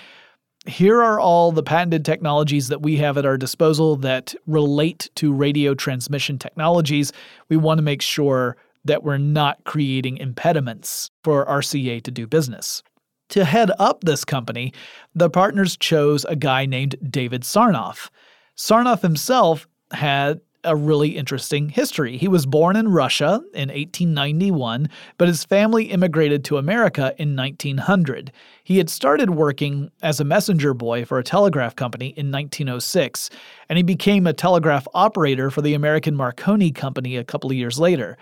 here 0.67 1.03
are 1.03 1.19
all 1.19 1.51
the 1.51 1.63
patented 1.63 2.05
technologies 2.05 2.69
that 2.69 2.83
we 2.83 2.97
have 2.97 3.17
at 3.17 3.25
our 3.25 3.39
disposal 3.39 3.97
that 3.97 4.35
relate 4.47 5.09
to 5.15 5.33
radio 5.33 5.75
transmission 5.75 6.39
technologies. 6.39 7.13
We 7.49 7.57
want 7.57 7.79
to 7.79 7.83
make 7.83 8.03
sure 8.03 8.59
that 8.85 9.03
we're 9.03 9.17
not 9.17 9.65
creating 9.65 10.19
impediments 10.19 11.11
for 11.23 11.47
RCA 11.47 12.03
to 12.03 12.11
do 12.11 12.27
business. 12.27 12.83
To 13.31 13.45
head 13.45 13.71
up 13.78 14.04
this 14.04 14.25
company, 14.25 14.73
the 15.14 15.31
partners 15.31 15.76
chose 15.76 16.25
a 16.26 16.37
guy 16.37 16.66
named 16.66 16.97
David 17.11 17.43
Sarnoff. 17.43 18.11
Sarnoff 18.57 19.02
himself 19.02 19.66
had 19.93 20.40
a 20.64 20.75
really 20.75 21.11
interesting 21.11 21.69
history. 21.69 22.16
He 22.16 22.28
was 22.28 22.47
born 22.47 22.76
in 22.76 22.88
Russia 22.88 23.40
in 23.52 23.69
1891, 23.69 24.88
but 25.19 25.28
his 25.28 25.45
family 25.45 25.85
immigrated 25.85 26.45
to 26.45 26.57
America 26.57 27.14
in 27.19 27.37
1900. 27.37 28.33
He 28.64 28.78
had 28.78 28.88
started 28.88 29.31
working 29.31 29.90
as 30.02 30.21
a 30.21 30.25
messenger 30.25 30.73
boy 30.75 31.04
for 31.04 31.19
a 31.19 31.25
telegraph 31.25 31.76
company 31.76 32.09
in 32.16 32.33
1906, 32.33 33.31
and 33.69 33.76
he 33.76 33.83
became 33.83 34.26
a 34.26 34.33
telegraph 34.33 34.88
operator 34.95 35.50
for 35.50 35.62
the 35.62 35.75
American 35.75 36.16
Marconi 36.16 36.71
Company 36.71 37.16
a 37.16 37.25
couple 37.25 37.50
of 37.50 37.57
years 37.57 37.78
later. 37.78 38.16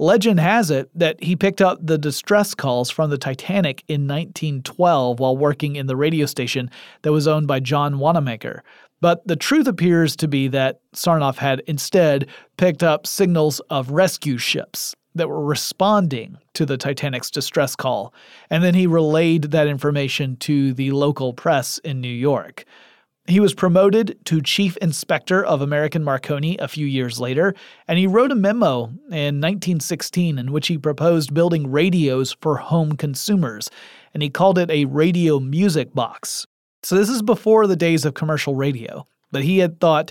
Legend 0.00 0.38
has 0.38 0.70
it 0.70 0.90
that 0.94 1.22
he 1.22 1.34
picked 1.34 1.60
up 1.60 1.78
the 1.84 1.98
distress 1.98 2.54
calls 2.54 2.88
from 2.88 3.10
the 3.10 3.18
Titanic 3.18 3.82
in 3.88 4.06
1912 4.06 5.18
while 5.18 5.36
working 5.36 5.74
in 5.74 5.86
the 5.86 5.96
radio 5.96 6.24
station 6.24 6.70
that 7.02 7.12
was 7.12 7.26
owned 7.26 7.48
by 7.48 7.58
John 7.58 7.98
Wanamaker. 7.98 8.62
But 9.00 9.26
the 9.26 9.36
truth 9.36 9.66
appears 9.66 10.14
to 10.16 10.28
be 10.28 10.46
that 10.48 10.80
Sarnoff 10.92 11.38
had 11.38 11.62
instead 11.66 12.28
picked 12.56 12.82
up 12.84 13.06
signals 13.06 13.60
of 13.70 13.90
rescue 13.90 14.38
ships 14.38 14.94
that 15.16 15.28
were 15.28 15.44
responding 15.44 16.38
to 16.54 16.64
the 16.64 16.76
Titanic's 16.76 17.30
distress 17.30 17.74
call, 17.74 18.14
and 18.50 18.62
then 18.62 18.74
he 18.74 18.86
relayed 18.86 19.44
that 19.44 19.66
information 19.66 20.36
to 20.36 20.72
the 20.74 20.92
local 20.92 21.32
press 21.32 21.78
in 21.78 22.00
New 22.00 22.08
York. 22.08 22.64
He 23.28 23.40
was 23.40 23.52
promoted 23.52 24.18
to 24.24 24.40
chief 24.40 24.78
inspector 24.78 25.44
of 25.44 25.60
American 25.60 26.02
Marconi 26.02 26.56
a 26.56 26.66
few 26.66 26.86
years 26.86 27.20
later, 27.20 27.54
and 27.86 27.98
he 27.98 28.06
wrote 28.06 28.32
a 28.32 28.34
memo 28.34 28.84
in 29.10 29.38
1916 29.38 30.38
in 30.38 30.50
which 30.50 30.68
he 30.68 30.78
proposed 30.78 31.34
building 31.34 31.70
radios 31.70 32.34
for 32.40 32.56
home 32.56 32.96
consumers, 32.96 33.68
and 34.14 34.22
he 34.22 34.30
called 34.30 34.56
it 34.56 34.70
a 34.70 34.86
radio 34.86 35.38
music 35.40 35.92
box. 35.92 36.46
So 36.82 36.96
this 36.96 37.10
is 37.10 37.20
before 37.20 37.66
the 37.66 37.76
days 37.76 38.06
of 38.06 38.14
commercial 38.14 38.54
radio, 38.54 39.06
but 39.30 39.44
he 39.44 39.58
had 39.58 39.78
thought 39.78 40.10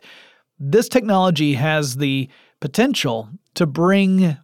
this 0.60 0.88
technology 0.88 1.56
has 1.56 1.96
the 1.96 2.30
potential 2.60 3.30
to 3.56 3.66
bring 3.66 4.38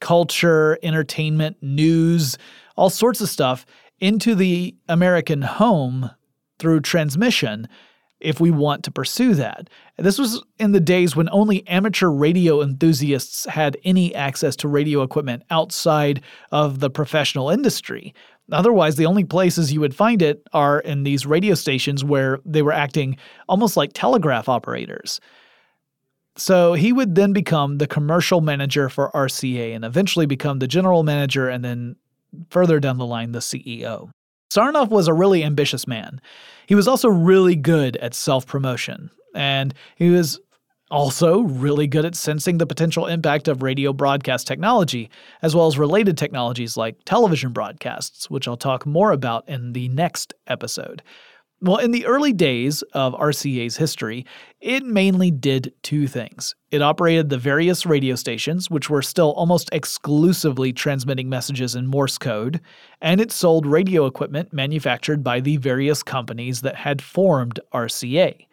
culture, 0.00 0.78
entertainment, 0.82 1.56
news, 1.62 2.36
all 2.76 2.90
sorts 2.90 3.22
of 3.22 3.30
stuff 3.30 3.64
into 4.00 4.34
the 4.34 4.76
American 4.86 5.40
home 5.40 6.10
through 6.58 6.80
transmission 6.80 7.66
if 8.20 8.40
we 8.40 8.50
want 8.50 8.82
to 8.84 8.90
pursue 8.90 9.34
that. 9.34 9.68
This 9.96 10.18
was 10.18 10.42
in 10.58 10.72
the 10.72 10.80
days 10.80 11.14
when 11.14 11.28
only 11.30 11.66
amateur 11.68 12.08
radio 12.08 12.62
enthusiasts 12.62 13.44
had 13.46 13.76
any 13.84 14.14
access 14.14 14.56
to 14.56 14.68
radio 14.68 15.02
equipment 15.02 15.42
outside 15.50 16.22
of 16.50 16.80
the 16.80 16.90
professional 16.90 17.50
industry. 17.50 18.14
Otherwise, 18.50 18.96
the 18.96 19.06
only 19.06 19.24
places 19.24 19.72
you 19.72 19.80
would 19.80 19.94
find 19.94 20.22
it 20.22 20.42
are 20.52 20.80
in 20.80 21.02
these 21.02 21.26
radio 21.26 21.54
stations 21.54 22.02
where 22.02 22.40
they 22.44 22.62
were 22.62 22.72
acting 22.72 23.16
almost 23.48 23.76
like 23.76 23.92
telegraph 23.92 24.48
operators. 24.48 25.20
So 26.36 26.72
he 26.72 26.92
would 26.92 27.14
then 27.14 27.32
become 27.32 27.78
the 27.78 27.86
commercial 27.86 28.40
manager 28.40 28.88
for 28.88 29.10
RCA 29.12 29.74
and 29.74 29.84
eventually 29.84 30.24
become 30.24 30.60
the 30.60 30.68
general 30.68 31.02
manager 31.02 31.48
and 31.48 31.64
then 31.64 31.96
further 32.50 32.78
down 32.78 32.96
the 32.96 33.06
line, 33.06 33.32
the 33.32 33.40
CEO. 33.40 34.10
Sarnoff 34.50 34.88
was 34.88 35.08
a 35.08 35.14
really 35.14 35.44
ambitious 35.44 35.86
man. 35.86 36.20
He 36.66 36.74
was 36.74 36.88
also 36.88 37.08
really 37.08 37.56
good 37.56 37.96
at 37.98 38.14
self 38.14 38.46
promotion, 38.46 39.10
and 39.34 39.74
he 39.96 40.10
was 40.10 40.40
also 40.90 41.40
really 41.40 41.86
good 41.86 42.04
at 42.04 42.14
sensing 42.14 42.58
the 42.58 42.66
potential 42.66 43.06
impact 43.06 43.48
of 43.48 43.62
radio 43.62 43.92
broadcast 43.92 44.46
technology, 44.46 45.10
as 45.42 45.54
well 45.54 45.66
as 45.66 45.78
related 45.78 46.16
technologies 46.16 46.76
like 46.76 46.96
television 47.04 47.52
broadcasts, 47.52 48.30
which 48.30 48.48
I'll 48.48 48.56
talk 48.56 48.86
more 48.86 49.12
about 49.12 49.46
in 49.48 49.72
the 49.72 49.88
next 49.88 50.34
episode. 50.46 51.02
Well, 51.60 51.78
in 51.78 51.90
the 51.90 52.06
early 52.06 52.32
days 52.32 52.82
of 52.92 53.14
RCA's 53.14 53.76
history, 53.76 54.24
it 54.60 54.84
mainly 54.84 55.32
did 55.32 55.72
two 55.82 56.06
things. 56.06 56.54
It 56.70 56.82
operated 56.82 57.30
the 57.30 57.38
various 57.38 57.84
radio 57.84 58.14
stations, 58.14 58.70
which 58.70 58.88
were 58.88 59.02
still 59.02 59.32
almost 59.32 59.68
exclusively 59.72 60.72
transmitting 60.72 61.28
messages 61.28 61.74
in 61.74 61.88
Morse 61.88 62.16
code, 62.16 62.60
and 63.00 63.20
it 63.20 63.32
sold 63.32 63.66
radio 63.66 64.06
equipment 64.06 64.52
manufactured 64.52 65.24
by 65.24 65.40
the 65.40 65.56
various 65.56 66.04
companies 66.04 66.60
that 66.60 66.76
had 66.76 67.02
formed 67.02 67.58
RCA. 67.72 68.46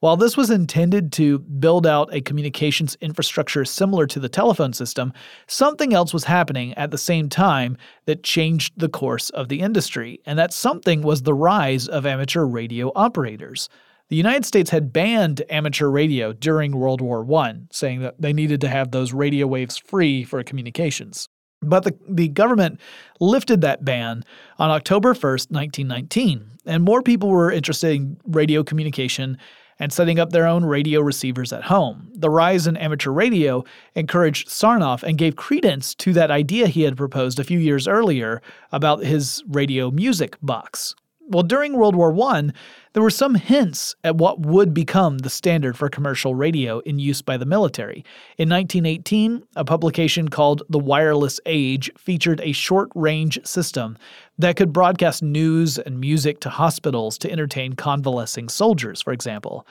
While 0.00 0.16
this 0.16 0.34
was 0.34 0.50
intended 0.50 1.12
to 1.12 1.40
build 1.40 1.86
out 1.86 2.08
a 2.14 2.22
communications 2.22 2.96
infrastructure 3.02 3.66
similar 3.66 4.06
to 4.06 4.18
the 4.18 4.30
telephone 4.30 4.72
system, 4.72 5.12
something 5.46 5.92
else 5.92 6.14
was 6.14 6.24
happening 6.24 6.72
at 6.74 6.90
the 6.90 6.96
same 6.96 7.28
time 7.28 7.76
that 8.06 8.22
changed 8.22 8.72
the 8.78 8.88
course 8.88 9.28
of 9.30 9.50
the 9.50 9.60
industry, 9.60 10.18
and 10.24 10.38
that 10.38 10.54
something 10.54 11.02
was 11.02 11.22
the 11.22 11.34
rise 11.34 11.86
of 11.86 12.06
amateur 12.06 12.46
radio 12.46 12.90
operators. 12.96 13.68
The 14.08 14.16
United 14.16 14.46
States 14.46 14.70
had 14.70 14.90
banned 14.90 15.42
amateur 15.50 15.88
radio 15.88 16.32
during 16.32 16.78
World 16.78 17.02
War 17.02 17.30
I, 17.34 17.56
saying 17.70 18.00
that 18.00 18.18
they 18.18 18.32
needed 18.32 18.62
to 18.62 18.68
have 18.68 18.92
those 18.92 19.12
radio 19.12 19.46
waves 19.46 19.76
free 19.76 20.24
for 20.24 20.42
communications. 20.42 21.28
But 21.60 21.84
the, 21.84 21.94
the 22.08 22.28
government 22.28 22.80
lifted 23.20 23.60
that 23.60 23.84
ban 23.84 24.24
on 24.58 24.70
October 24.70 25.12
1st, 25.12 25.50
1919, 25.50 26.52
and 26.64 26.82
more 26.82 27.02
people 27.02 27.28
were 27.28 27.52
interested 27.52 27.96
in 27.96 28.16
radio 28.24 28.64
communication 28.64 29.36
and 29.80 29.92
setting 29.92 30.20
up 30.20 30.30
their 30.30 30.46
own 30.46 30.64
radio 30.64 31.00
receivers 31.00 31.52
at 31.52 31.64
home. 31.64 32.08
The 32.14 32.30
rise 32.30 32.68
in 32.68 32.76
amateur 32.76 33.10
radio 33.10 33.64
encouraged 33.96 34.48
Sarnoff 34.48 35.02
and 35.02 35.18
gave 35.18 35.34
credence 35.34 35.94
to 35.96 36.12
that 36.12 36.30
idea 36.30 36.68
he 36.68 36.82
had 36.82 36.96
proposed 36.96 37.40
a 37.40 37.44
few 37.44 37.58
years 37.58 37.88
earlier 37.88 38.42
about 38.70 39.04
his 39.04 39.42
radio 39.48 39.90
music 39.90 40.36
box. 40.42 40.94
Well, 41.30 41.44
during 41.44 41.76
World 41.76 41.94
War 41.94 42.12
I, 42.32 42.50
there 42.92 43.04
were 43.04 43.08
some 43.08 43.36
hints 43.36 43.94
at 44.02 44.16
what 44.16 44.40
would 44.40 44.74
become 44.74 45.18
the 45.18 45.30
standard 45.30 45.78
for 45.78 45.88
commercial 45.88 46.34
radio 46.34 46.80
in 46.80 46.98
use 46.98 47.22
by 47.22 47.36
the 47.36 47.46
military. 47.46 48.04
In 48.36 48.48
1918, 48.48 49.44
a 49.54 49.64
publication 49.64 50.28
called 50.28 50.64
The 50.68 50.80
Wireless 50.80 51.38
Age 51.46 51.88
featured 51.96 52.40
a 52.40 52.50
short 52.50 52.90
range 52.96 53.38
system 53.46 53.96
that 54.40 54.56
could 54.56 54.72
broadcast 54.72 55.22
news 55.22 55.78
and 55.78 56.00
music 56.00 56.40
to 56.40 56.50
hospitals 56.50 57.18
to 57.18 57.30
entertain 57.30 57.74
convalescing 57.74 58.48
soldiers, 58.48 59.02
for 59.02 59.12
example. 59.12 59.66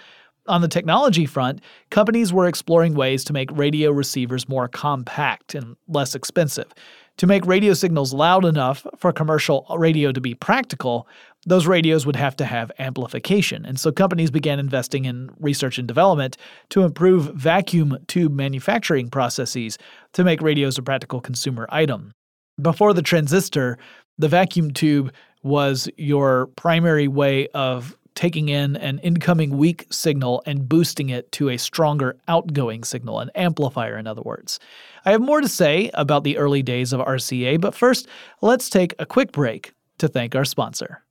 On 0.47 0.61
the 0.61 0.67
technology 0.67 1.25
front, 1.25 1.61
companies 1.91 2.33
were 2.33 2.47
exploring 2.47 2.95
ways 2.95 3.23
to 3.25 3.33
make 3.33 3.49
radio 3.51 3.91
receivers 3.91 4.49
more 4.49 4.67
compact 4.67 5.53
and 5.53 5.75
less 5.87 6.15
expensive. 6.15 6.73
To 7.17 7.27
make 7.27 7.45
radio 7.45 7.73
signals 7.73 8.13
loud 8.13 8.45
enough 8.45 8.87
for 8.97 9.11
commercial 9.11 9.65
radio 9.77 10.11
to 10.11 10.21
be 10.21 10.35
practical, 10.35 11.07
those 11.45 11.67
radios 11.67 12.05
would 12.05 12.15
have 12.15 12.35
to 12.37 12.45
have 12.45 12.71
amplification. 12.79 13.65
And 13.65 13.79
so 13.79 13.91
companies 13.91 14.31
began 14.31 14.57
investing 14.57 15.05
in 15.05 15.29
research 15.39 15.77
and 15.77 15.87
development 15.87 16.37
to 16.69 16.83
improve 16.83 17.33
vacuum 17.35 17.97
tube 18.07 18.33
manufacturing 18.33 19.09
processes 19.09 19.77
to 20.13 20.23
make 20.23 20.41
radios 20.41 20.77
a 20.77 20.81
practical 20.81 21.21
consumer 21.21 21.67
item. 21.69 22.13
Before 22.61 22.93
the 22.93 23.01
transistor, 23.01 23.77
the 24.19 24.27
vacuum 24.27 24.71
tube 24.71 25.11
was 25.41 25.89
your 25.97 26.47
primary 26.55 27.07
way 27.07 27.47
of 27.49 27.97
taking 28.13 28.49
in 28.49 28.75
an 28.75 28.99
incoming 28.99 29.57
weak 29.57 29.87
signal 29.89 30.43
and 30.45 30.67
boosting 30.67 31.09
it 31.09 31.31
to 31.31 31.49
a 31.49 31.57
stronger 31.57 32.17
outgoing 32.27 32.83
signal, 32.83 33.21
an 33.21 33.31
amplifier, 33.33 33.97
in 33.97 34.05
other 34.05 34.21
words. 34.21 34.59
I 35.05 35.11
have 35.11 35.21
more 35.21 35.39
to 35.39 35.47
say 35.47 35.89
about 35.93 36.25
the 36.25 36.37
early 36.37 36.61
days 36.61 36.91
of 36.91 36.99
RCA, 36.99 37.61
but 37.61 37.73
first, 37.73 38.07
let's 38.41 38.69
take 38.69 38.93
a 38.99 39.05
quick 39.05 39.31
break 39.31 39.73
to 39.99 40.09
thank 40.09 40.35
our 40.35 40.43
sponsor. 40.43 41.01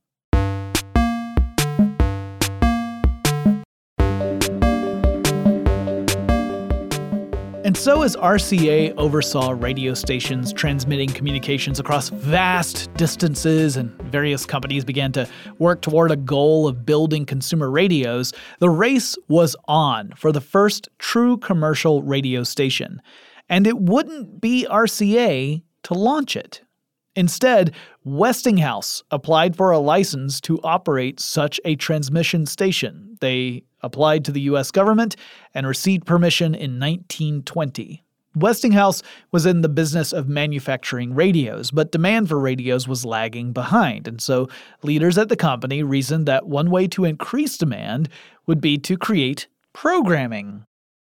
And 7.69 7.77
so, 7.77 8.01
as 8.01 8.17
RCA 8.17 8.95
oversaw 8.97 9.51
radio 9.51 9.93
stations 9.93 10.55
transmitting 10.55 11.11
communications 11.11 11.79
across 11.79 12.09
vast 12.09 12.91
distances 12.95 13.77
and 13.77 13.93
various 14.11 14.47
companies 14.47 14.87
began 14.87 15.13
to 15.13 15.29
work 15.59 15.83
toward 15.83 16.11
a 16.11 16.17
goal 16.17 16.67
of 16.67 16.87
building 16.87 17.27
consumer 17.27 17.71
radios, 17.71 18.33
the 18.59 18.71
race 18.71 19.19
was 19.29 19.55
on 19.67 20.15
for 20.17 20.33
the 20.33 20.41
first 20.41 20.89
true 20.97 21.37
commercial 21.37 22.03
radio 22.03 22.43
station. 22.43 23.03
And 23.51 23.67
it 23.67 23.79
wouldn't 23.79 24.41
be 24.41 24.67
RCA 24.71 25.63
to 25.83 25.93
launch 25.93 26.37
it. 26.37 26.63
Instead, 27.17 27.75
Westinghouse 28.03 29.03
applied 29.11 29.57
for 29.57 29.73
a 29.73 29.79
license 29.79 30.41
to 30.41 30.59
operate 30.65 31.21
such 31.21 31.61
a 31.67 31.77
transmission 31.77 32.47
station. 32.47 33.19
They 33.21 33.65
applied 33.83 34.25
to 34.25 34.33
the 34.33 34.43
US 34.43 34.71
government 34.71 35.17
and 35.55 35.67
received 35.67 36.07
permission 36.07 36.55
in 36.55 36.79
1920. 36.79 38.03
Westinghouse 38.37 39.03
was 39.33 39.47
in 39.47 39.63
the 39.63 39.69
business 39.69 40.13
of 40.13 40.29
manufacturing 40.29 41.15
radios, 41.15 41.71
but 41.71 41.91
demand 41.91 42.29
for 42.29 42.39
radios 42.39 42.87
was 42.87 43.05
lagging 43.05 43.53
behind, 43.53 44.07
and 44.07 44.21
so 44.21 44.49
leaders 44.83 45.19
at 45.19 45.29
the 45.29 45.37
company 45.37 45.83
reasoned 45.83 46.27
that 46.27 46.47
one 46.47 46.71
way 46.71 46.87
to 46.89 47.05
increase 47.05 47.57
demand 47.57 48.09
would 48.47 48.61
be 48.61 48.79
to 48.79 48.97
create 48.97 49.49
programming. 49.73 50.65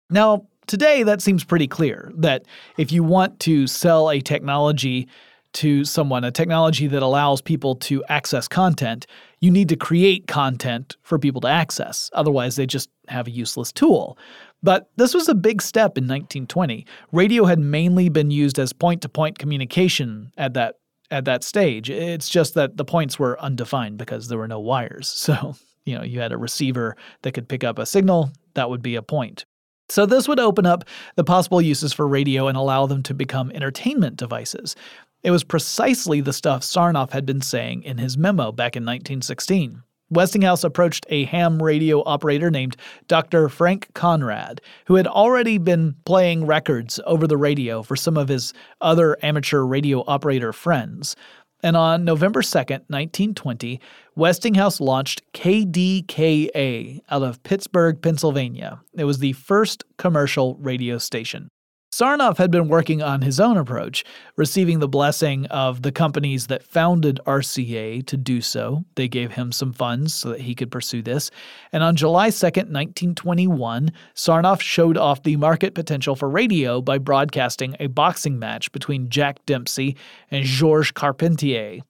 Now, 0.09 0.47
today 0.67 1.03
that 1.03 1.21
seems 1.21 1.43
pretty 1.43 1.67
clear 1.67 2.11
that 2.15 2.45
if 2.77 2.91
you 2.91 3.03
want 3.03 3.39
to 3.41 3.67
sell 3.67 4.09
a 4.09 4.21
technology 4.21 5.07
to 5.53 5.85
someone, 5.85 6.23
a 6.23 6.31
technology 6.31 6.87
that 6.87 7.03
allows 7.03 7.41
people 7.41 7.75
to 7.75 8.03
access 8.09 8.47
content, 8.47 9.05
you 9.39 9.51
need 9.51 9.69
to 9.69 9.75
create 9.75 10.27
content 10.27 10.97
for 11.01 11.19
people 11.19 11.41
to 11.41 11.47
access. 11.47 12.09
Otherwise, 12.13 12.55
they 12.55 12.65
just 12.65 12.89
have 13.07 13.27
a 13.27 13.31
useless 13.31 13.71
tool. 13.71 14.17
But 14.61 14.89
this 14.95 15.13
was 15.13 15.27
a 15.27 15.35
big 15.35 15.61
step 15.61 15.97
in 15.97 16.05
1920. 16.05 16.85
Radio 17.11 17.45
had 17.45 17.59
mainly 17.59 18.09
been 18.09 18.31
used 18.31 18.57
as 18.57 18.71
point 18.73 19.01
to 19.01 19.09
point 19.09 19.37
communication 19.37 20.31
at 20.37 20.53
that 20.53 20.75
at 21.11 21.25
that 21.25 21.43
stage. 21.43 21.89
It's 21.89 22.27
just 22.27 22.55
that 22.55 22.77
the 22.77 22.85
points 22.85 23.19
were 23.19 23.39
undefined 23.39 23.97
because 23.97 24.27
there 24.27 24.37
were 24.37 24.47
no 24.47 24.59
wires. 24.59 25.07
So, 25.33 25.55
you 25.85 25.97
know, 25.97 26.03
you 26.03 26.21
had 26.21 26.31
a 26.31 26.37
receiver 26.37 26.95
that 27.23 27.33
could 27.33 27.49
pick 27.49 27.63
up 27.63 27.77
a 27.77 27.85
signal, 27.85 28.31
that 28.53 28.69
would 28.69 28.81
be 28.81 28.95
a 28.95 29.01
point. 29.01 29.45
So, 29.89 30.05
this 30.05 30.27
would 30.27 30.39
open 30.39 30.65
up 30.65 30.85
the 31.15 31.23
possible 31.23 31.61
uses 31.61 31.91
for 31.91 32.07
radio 32.07 32.47
and 32.47 32.57
allow 32.57 32.85
them 32.85 33.03
to 33.03 33.13
become 33.13 33.51
entertainment 33.51 34.15
devices. 34.15 34.75
It 35.23 35.31
was 35.31 35.45
precisely 35.45 36.19
the 36.19 36.33
stuff 36.33 36.63
Sarnoff 36.63 37.11
had 37.11 37.25
been 37.25 37.41
saying 37.41 37.83
in 37.83 37.97
his 37.97 38.17
memo 38.17 38.51
back 38.51 38.75
in 38.75 38.83
1916. 38.83 39.81
Westinghouse 40.09 40.65
approached 40.65 41.05
a 41.09 41.23
ham 41.23 41.63
radio 41.63 42.03
operator 42.05 42.51
named 42.51 42.75
Dr. 43.07 43.47
Frank 43.47 43.87
Conrad, 43.93 44.61
who 44.85 44.95
had 44.95 45.07
already 45.07 45.57
been 45.57 45.95
playing 46.05 46.45
records 46.45 46.99
over 47.05 47.25
the 47.25 47.37
radio 47.37 47.81
for 47.81 47.95
some 47.95 48.17
of 48.17 48.27
his 48.27 48.53
other 48.81 49.17
amateur 49.23 49.61
radio 49.61 50.03
operator 50.05 50.51
friends. 50.51 51.15
And 51.63 51.77
on 51.77 52.03
November 52.03 52.41
2nd, 52.41 52.83
1920, 52.89 53.79
Westinghouse 54.15 54.81
launched 54.81 55.21
KDKA 55.31 56.99
out 57.09 57.23
of 57.23 57.41
Pittsburgh, 57.43 58.01
Pennsylvania. 58.01 58.81
It 58.93 59.05
was 59.05 59.19
the 59.19 59.33
first 59.33 59.85
commercial 59.97 60.55
radio 60.57 60.97
station. 60.97 61.47
Sarnoff 61.93 62.37
had 62.37 62.49
been 62.49 62.69
working 62.69 63.03
on 63.03 63.21
his 63.21 63.39
own 63.39 63.55
approach, 63.55 64.03
receiving 64.35 64.79
the 64.79 64.87
blessing 64.87 65.45
of 65.51 65.83
the 65.83 65.91
companies 65.91 66.47
that 66.47 66.63
founded 66.63 67.19
RCA 67.27 68.03
to 68.07 68.17
do 68.17 68.41
so. 68.41 68.83
They 68.95 69.07
gave 69.07 69.33
him 69.33 69.51
some 69.51 69.73
funds 69.73 70.15
so 70.15 70.29
that 70.29 70.41
he 70.41 70.55
could 70.55 70.71
pursue 70.71 71.03
this. 71.03 71.29
And 71.71 71.83
on 71.83 71.95
July 71.95 72.29
2nd, 72.29 72.71
1921, 72.71 73.91
Sarnoff 74.15 74.59
showed 74.59 74.97
off 74.97 75.21
the 75.21 75.35
market 75.35 75.75
potential 75.75 76.15
for 76.15 76.27
radio 76.27 76.81
by 76.81 76.97
broadcasting 76.97 77.75
a 77.79 77.85
boxing 77.85 78.39
match 78.39 78.71
between 78.71 79.09
Jack 79.09 79.45
Dempsey 79.45 79.95
and 80.31 80.45
Georges 80.45 80.89
Carpentier. 80.89 81.81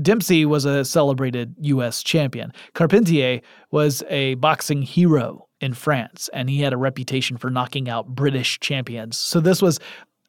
Dempsey 0.00 0.46
was 0.46 0.64
a 0.66 0.84
celebrated 0.84 1.56
U.S. 1.62 2.04
champion. 2.04 2.52
Carpentier 2.74 3.40
was 3.72 4.04
a 4.08 4.34
boxing 4.34 4.82
hero 4.82 5.48
in 5.62 5.72
France, 5.72 6.28
and 6.34 6.50
he 6.50 6.60
had 6.60 6.72
a 6.72 6.76
reputation 6.76 7.36
for 7.38 7.48
knocking 7.48 7.88
out 7.88 8.08
British 8.08 8.60
champions. 8.60 9.16
So 9.16 9.40
this 9.40 9.62
was 9.62 9.78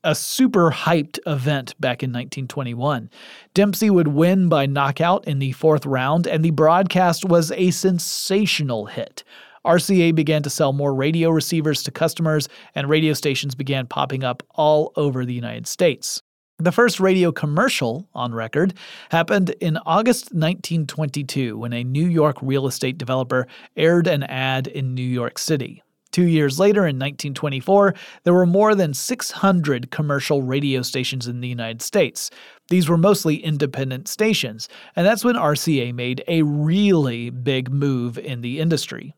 a 0.04 0.14
super 0.14 0.70
hyped 0.70 1.20
event 1.26 1.76
back 1.80 2.04
in 2.04 2.12
1921. 2.12 3.10
Dempsey 3.54 3.90
would 3.90 4.10
win 4.10 4.50
by 4.50 4.66
knockout 4.66 5.28
in 5.28 5.40
the 5.40 5.54
fourth 5.54 5.86
round, 5.86 6.28
and 6.28 6.44
the 6.44 6.52
broadcast 6.52 7.26
was 7.26 7.52
a 7.52 7.72
sensational 7.72 8.86
hit. 8.86 9.24
RCA 9.66 10.14
began 10.14 10.44
to 10.44 10.50
sell 10.50 10.74
more 10.74 10.94
radio 10.94 11.30
receivers 11.30 11.84
to 11.84 11.92
customers, 11.92 12.50
and 12.76 12.90
radio 12.90 13.14
stations 13.14 13.56
began 13.56 13.88
popping 13.88 14.24
up 14.24 14.44
all 14.56 14.92
over 14.98 15.26
the 15.26 15.34
United 15.34 15.68
States. 15.68 16.22
The 16.64 16.72
first 16.72 17.02
radio 17.02 17.34
commercial 17.34 18.08
on 18.16 18.34
record 18.34 18.74
happened 19.10 19.50
in 19.60 19.78
August 19.86 20.28
1922 20.28 21.58
when 21.58 21.74
a 21.74 21.84
New 21.84 22.08
York 22.08 22.38
real 22.42 22.68
estate 22.68 22.98
developer 22.98 23.48
aired 23.76 24.08
an 24.08 24.24
ad 24.24 24.68
in 24.68 24.96
New 24.96 25.02
York 25.02 25.38
City. 25.38 25.84
Two 26.14 26.26
years 26.26 26.60
later, 26.60 26.88
in 26.88 26.96
1924, 26.96 27.94
there 28.24 28.34
were 28.34 28.46
more 28.46 28.76
than 28.76 28.94
600 28.94 29.92
commercial 29.92 30.42
radio 30.42 30.82
stations 30.82 31.28
in 31.28 31.42
the 31.42 31.50
United 31.50 31.82
States. 31.82 32.32
These 32.70 32.88
were 32.88 32.98
mostly 32.98 33.44
independent 33.44 34.08
stations, 34.08 34.70
and 34.96 35.06
that's 35.06 35.26
when 35.26 35.36
RCA 35.36 35.94
made 35.94 36.24
a 36.30 36.44
really 36.44 37.30
big 37.30 37.74
move 37.74 38.18
in 38.18 38.40
the 38.40 38.62
industry. 38.62 39.14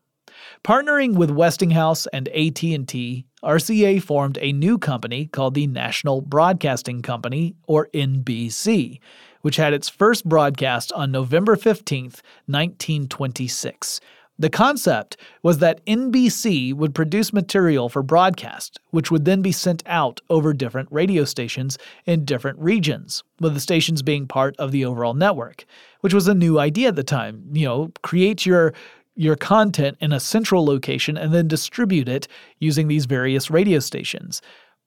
Partnering 0.64 1.14
with 1.14 1.30
Westinghouse 1.30 2.06
and 2.08 2.28
AT&T, 2.28 3.26
RCA 3.42 4.02
formed 4.02 4.38
a 4.40 4.52
new 4.52 4.78
company 4.78 5.26
called 5.26 5.54
the 5.54 5.66
National 5.66 6.20
Broadcasting 6.20 7.02
Company, 7.02 7.54
or 7.66 7.88
NBC, 7.94 8.98
which 9.42 9.56
had 9.56 9.72
its 9.72 9.88
first 9.88 10.28
broadcast 10.28 10.92
on 10.92 11.12
November 11.12 11.54
15, 11.54 12.04
1926. 12.46 14.00
The 14.38 14.50
concept 14.50 15.16
was 15.42 15.58
that 15.58 15.84
NBC 15.86 16.74
would 16.74 16.94
produce 16.94 17.32
material 17.32 17.88
for 17.88 18.02
broadcast, 18.02 18.78
which 18.90 19.10
would 19.10 19.24
then 19.24 19.40
be 19.40 19.52
sent 19.52 19.82
out 19.86 20.20
over 20.28 20.52
different 20.52 20.88
radio 20.92 21.24
stations 21.24 21.78
in 22.04 22.26
different 22.26 22.58
regions, 22.58 23.22
with 23.40 23.54
the 23.54 23.60
stations 23.60 24.02
being 24.02 24.26
part 24.26 24.54
of 24.58 24.72
the 24.72 24.84
overall 24.84 25.14
network, 25.14 25.64
which 26.00 26.12
was 26.12 26.28
a 26.28 26.34
new 26.34 26.58
idea 26.58 26.88
at 26.88 26.96
the 26.96 27.02
time. 27.02 27.44
You 27.50 27.64
know, 27.64 27.92
create 28.02 28.44
your 28.44 28.74
your 29.16 29.36
content 29.36 29.96
in 30.00 30.12
a 30.12 30.20
central 30.20 30.64
location 30.64 31.16
and 31.16 31.32
then 31.32 31.48
distribute 31.48 32.08
it 32.08 32.28
using 32.60 32.86
these 32.86 33.06
various 33.06 33.50
radio 33.50 33.78
stations. 33.78 34.42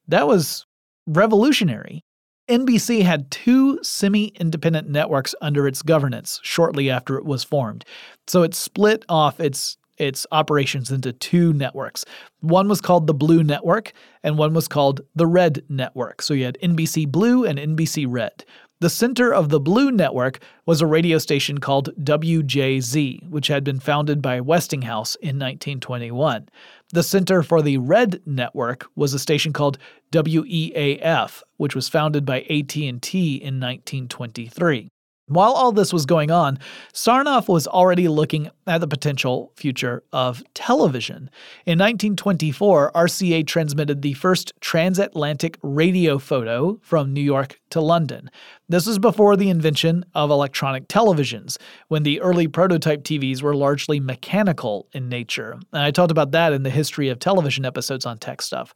That 0.08 0.28
was 0.28 0.66
revolutionary. 1.08 2.04
NBC 2.50 3.04
had 3.04 3.30
two 3.30 3.80
semi 3.84 4.28
independent 4.40 4.90
networks 4.90 5.36
under 5.42 5.68
its 5.68 5.82
governance 5.82 6.40
shortly 6.44 6.90
after 6.90 7.18
it 7.18 7.26
was 7.26 7.44
formed. 7.44 7.86
So 8.28 8.44
it 8.44 8.56
split 8.56 9.06
off 9.10 9.40
its 9.40 9.78
its 10.00 10.26
operations 10.32 10.92
into 10.92 11.12
two 11.12 11.52
networks. 11.54 12.06
One 12.40 12.70
was 12.70 12.80
called 12.80 13.06
the 13.06 13.14
Blue 13.14 13.44
Network, 13.44 13.92
and 14.24 14.38
one 14.38 14.54
was 14.54 14.68
called 14.68 15.02
the 15.14 15.28
Red 15.28 15.64
Network. 15.68 16.22
So 16.22 16.34
you 16.34 16.46
had 16.46 16.58
NBC 16.64 17.12
Blue 17.12 17.46
and 17.46 17.60
NBC 17.60 18.06
Red. 18.10 18.46
The 18.82 18.90
center 18.90 19.34
of 19.34 19.50
the 19.50 19.60
Blue 19.60 19.92
Network 19.92 20.40
was 20.66 20.80
a 20.80 20.86
radio 20.86 21.18
station 21.18 21.58
called 21.58 21.90
WJZ, 22.02 23.30
which 23.30 23.48
had 23.48 23.62
been 23.66 23.78
founded 23.78 24.22
by 24.22 24.40
Westinghouse 24.40 25.16
in 25.16 25.38
1921. 25.38 26.48
The 26.94 27.04
center 27.04 27.44
for 27.44 27.62
the 27.62 27.78
Red 27.78 28.22
Network 28.26 28.88
was 28.96 29.14
a 29.14 29.20
station 29.20 29.52
called 29.52 29.78
WEAF, 30.14 31.44
which 31.58 31.76
was 31.76 31.90
founded 31.90 32.26
by 32.26 32.44
AT&T 32.44 32.86
in 32.86 33.60
1923. 33.60 34.90
While 35.30 35.52
all 35.52 35.72
this 35.72 35.94
was 35.94 36.08
going 36.08 36.32
on, 36.32 36.58
Sarnoff 36.92 37.48
was 37.48 37.68
already 37.68 38.08
looking 38.08 38.50
at 38.66 38.82
the 38.82 38.88
potential 38.88 39.54
future 39.56 40.04
of 40.12 40.44
television. 40.56 41.30
In 41.68 41.78
1924, 41.78 42.92
RCA 42.94 43.46
transmitted 43.46 44.02
the 44.02 44.14
first 44.14 44.54
transatlantic 44.60 45.60
radio 45.62 46.18
photo 46.18 46.80
from 46.82 47.14
New 47.14 47.22
York 47.22 47.60
to 47.70 47.80
London. 47.80 48.32
This 48.70 48.88
was 48.88 48.98
before 48.98 49.38
the 49.38 49.52
invention 49.52 50.04
of 50.16 50.32
electronic 50.32 50.88
televisions, 50.88 51.58
when 51.90 52.02
the 52.02 52.20
early 52.22 52.48
prototype 52.48 53.04
TVs 53.04 53.44
were 53.44 53.56
largely 53.56 54.00
mechanical 54.00 54.88
in 54.94 55.10
nature. 55.10 55.60
And 55.72 55.84
I 55.84 55.92
talked 55.92 56.12
about 56.12 56.32
that 56.32 56.54
in 56.54 56.64
the 56.64 56.72
history 56.72 57.10
of 57.10 57.20
television 57.20 57.66
episodes 57.66 58.08
on 58.08 58.18
tech 58.18 58.42
stuff. 58.42 58.74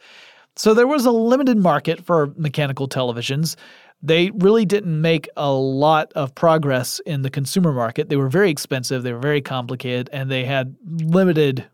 So 0.55 0.75
there 0.75 0.85
was 0.85 1.07
a 1.07 1.11
limited 1.11 1.57
market 1.57 2.05
for 2.05 2.31
mechanical 2.37 2.87
televisions 2.87 3.55
they 4.03 4.31
really 4.31 4.65
didn't 4.65 5.01
make 5.01 5.29
a 5.37 5.49
lot 5.49 6.11
of 6.13 6.35
progress 6.35 6.99
in 7.05 7.21
the 7.21 7.29
consumer 7.29 7.71
market. 7.71 8.09
They 8.09 8.17
were 8.17 8.29
very 8.29 8.51
expensive, 8.51 9.01
they 9.01 9.13
were 9.13 9.19
very 9.19 9.41
complicated, 9.41 10.09
and 10.11 10.29
they 10.29 10.43
had 10.43 10.75
limited 10.85 11.65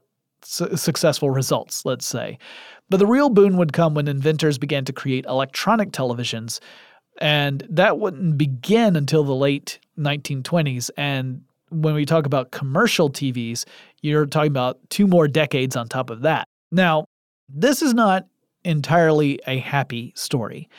su- 0.44 0.78
successful 0.78 1.32
results, 1.32 1.86
let's 1.86 2.06
say. 2.06 2.38
But 2.88 2.98
the 2.98 3.08
real 3.08 3.30
boon 3.30 3.58
would 3.58 3.74
come 3.74 3.96
when 3.96 4.08
inventors 4.08 4.60
began 4.60 4.86
to 4.86 4.94
create 4.94 5.26
electronic 5.26 5.92
televisions, 5.92 6.60
and 7.20 7.66
that 7.68 7.98
wouldn't 7.98 8.38
begin 8.38 8.96
until 8.96 9.24
the 9.24 9.36
late 9.36 9.80
1920s. 9.98 10.92
And 10.98 11.42
when 11.70 11.96
we 11.96 12.06
talk 12.06 12.28
about 12.28 12.52
commercial 12.52 13.10
TVs, 13.10 13.66
you're 14.02 14.28
talking 14.28 14.52
about 14.52 14.80
two 14.90 15.08
more 15.08 15.28
decades 15.28 15.76
on 15.76 15.88
top 15.88 16.12
of 16.12 16.22
that. 16.22 16.48
Now, 16.72 17.06
this 17.50 17.82
is 17.82 17.96
not 17.96 18.28
entirely 18.64 19.40
a 19.48 19.58
happy 19.58 20.14
story. 20.16 20.70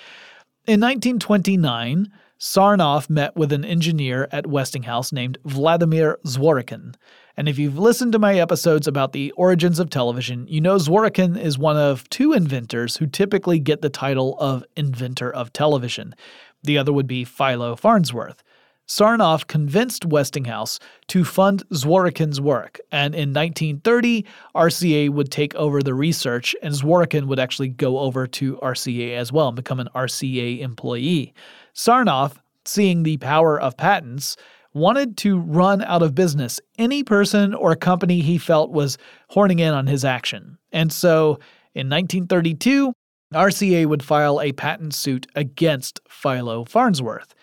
In 0.70 0.78
1929, 0.78 2.12
Sarnoff 2.38 3.10
met 3.10 3.34
with 3.34 3.50
an 3.52 3.64
engineer 3.64 4.28
at 4.30 4.46
Westinghouse 4.46 5.10
named 5.10 5.36
Vladimir 5.44 6.20
Zworykin. 6.24 6.94
And 7.36 7.48
if 7.48 7.58
you've 7.58 7.76
listened 7.76 8.12
to 8.12 8.20
my 8.20 8.36
episodes 8.36 8.86
about 8.86 9.12
the 9.12 9.32
origins 9.32 9.80
of 9.80 9.90
television, 9.90 10.46
you 10.46 10.60
know 10.60 10.76
Zworykin 10.76 11.36
is 11.36 11.58
one 11.58 11.76
of 11.76 12.08
two 12.08 12.32
inventors 12.32 12.98
who 12.98 13.08
typically 13.08 13.58
get 13.58 13.82
the 13.82 13.90
title 13.90 14.38
of 14.38 14.62
inventor 14.76 15.28
of 15.28 15.52
television. 15.52 16.14
The 16.62 16.78
other 16.78 16.92
would 16.92 17.08
be 17.08 17.24
Philo 17.24 17.74
Farnsworth. 17.74 18.44
Sarnoff 18.90 19.46
convinced 19.46 20.04
Westinghouse 20.04 20.80
to 21.06 21.24
fund 21.24 21.62
Zworykin's 21.68 22.40
work, 22.40 22.80
and 22.90 23.14
in 23.14 23.32
1930, 23.32 24.24
RCA 24.56 25.10
would 25.10 25.30
take 25.30 25.54
over 25.54 25.80
the 25.80 25.94
research, 25.94 26.56
and 26.60 26.74
Zworykin 26.74 27.26
would 27.26 27.38
actually 27.38 27.68
go 27.68 28.00
over 28.00 28.26
to 28.26 28.56
RCA 28.56 29.16
as 29.16 29.30
well 29.30 29.46
and 29.46 29.54
become 29.54 29.78
an 29.78 29.88
RCA 29.94 30.58
employee. 30.58 31.32
Sarnoff, 31.72 32.38
seeing 32.64 33.04
the 33.04 33.16
power 33.18 33.60
of 33.60 33.76
patents, 33.76 34.36
wanted 34.74 35.16
to 35.18 35.38
run 35.38 35.82
out 35.82 36.02
of 36.02 36.16
business 36.16 36.58
any 36.76 37.04
person 37.04 37.54
or 37.54 37.76
company 37.76 38.20
he 38.20 38.38
felt 38.38 38.72
was 38.72 38.98
horning 39.28 39.60
in 39.60 39.72
on 39.72 39.86
his 39.86 40.04
action. 40.04 40.58
And 40.72 40.92
so 40.92 41.38
in 41.76 41.88
1932, 41.88 42.92
RCA 43.32 43.86
would 43.86 44.02
file 44.02 44.40
a 44.40 44.50
patent 44.50 44.94
suit 44.94 45.28
against 45.36 46.00
Philo 46.08 46.64
Farnsworth. 46.64 47.36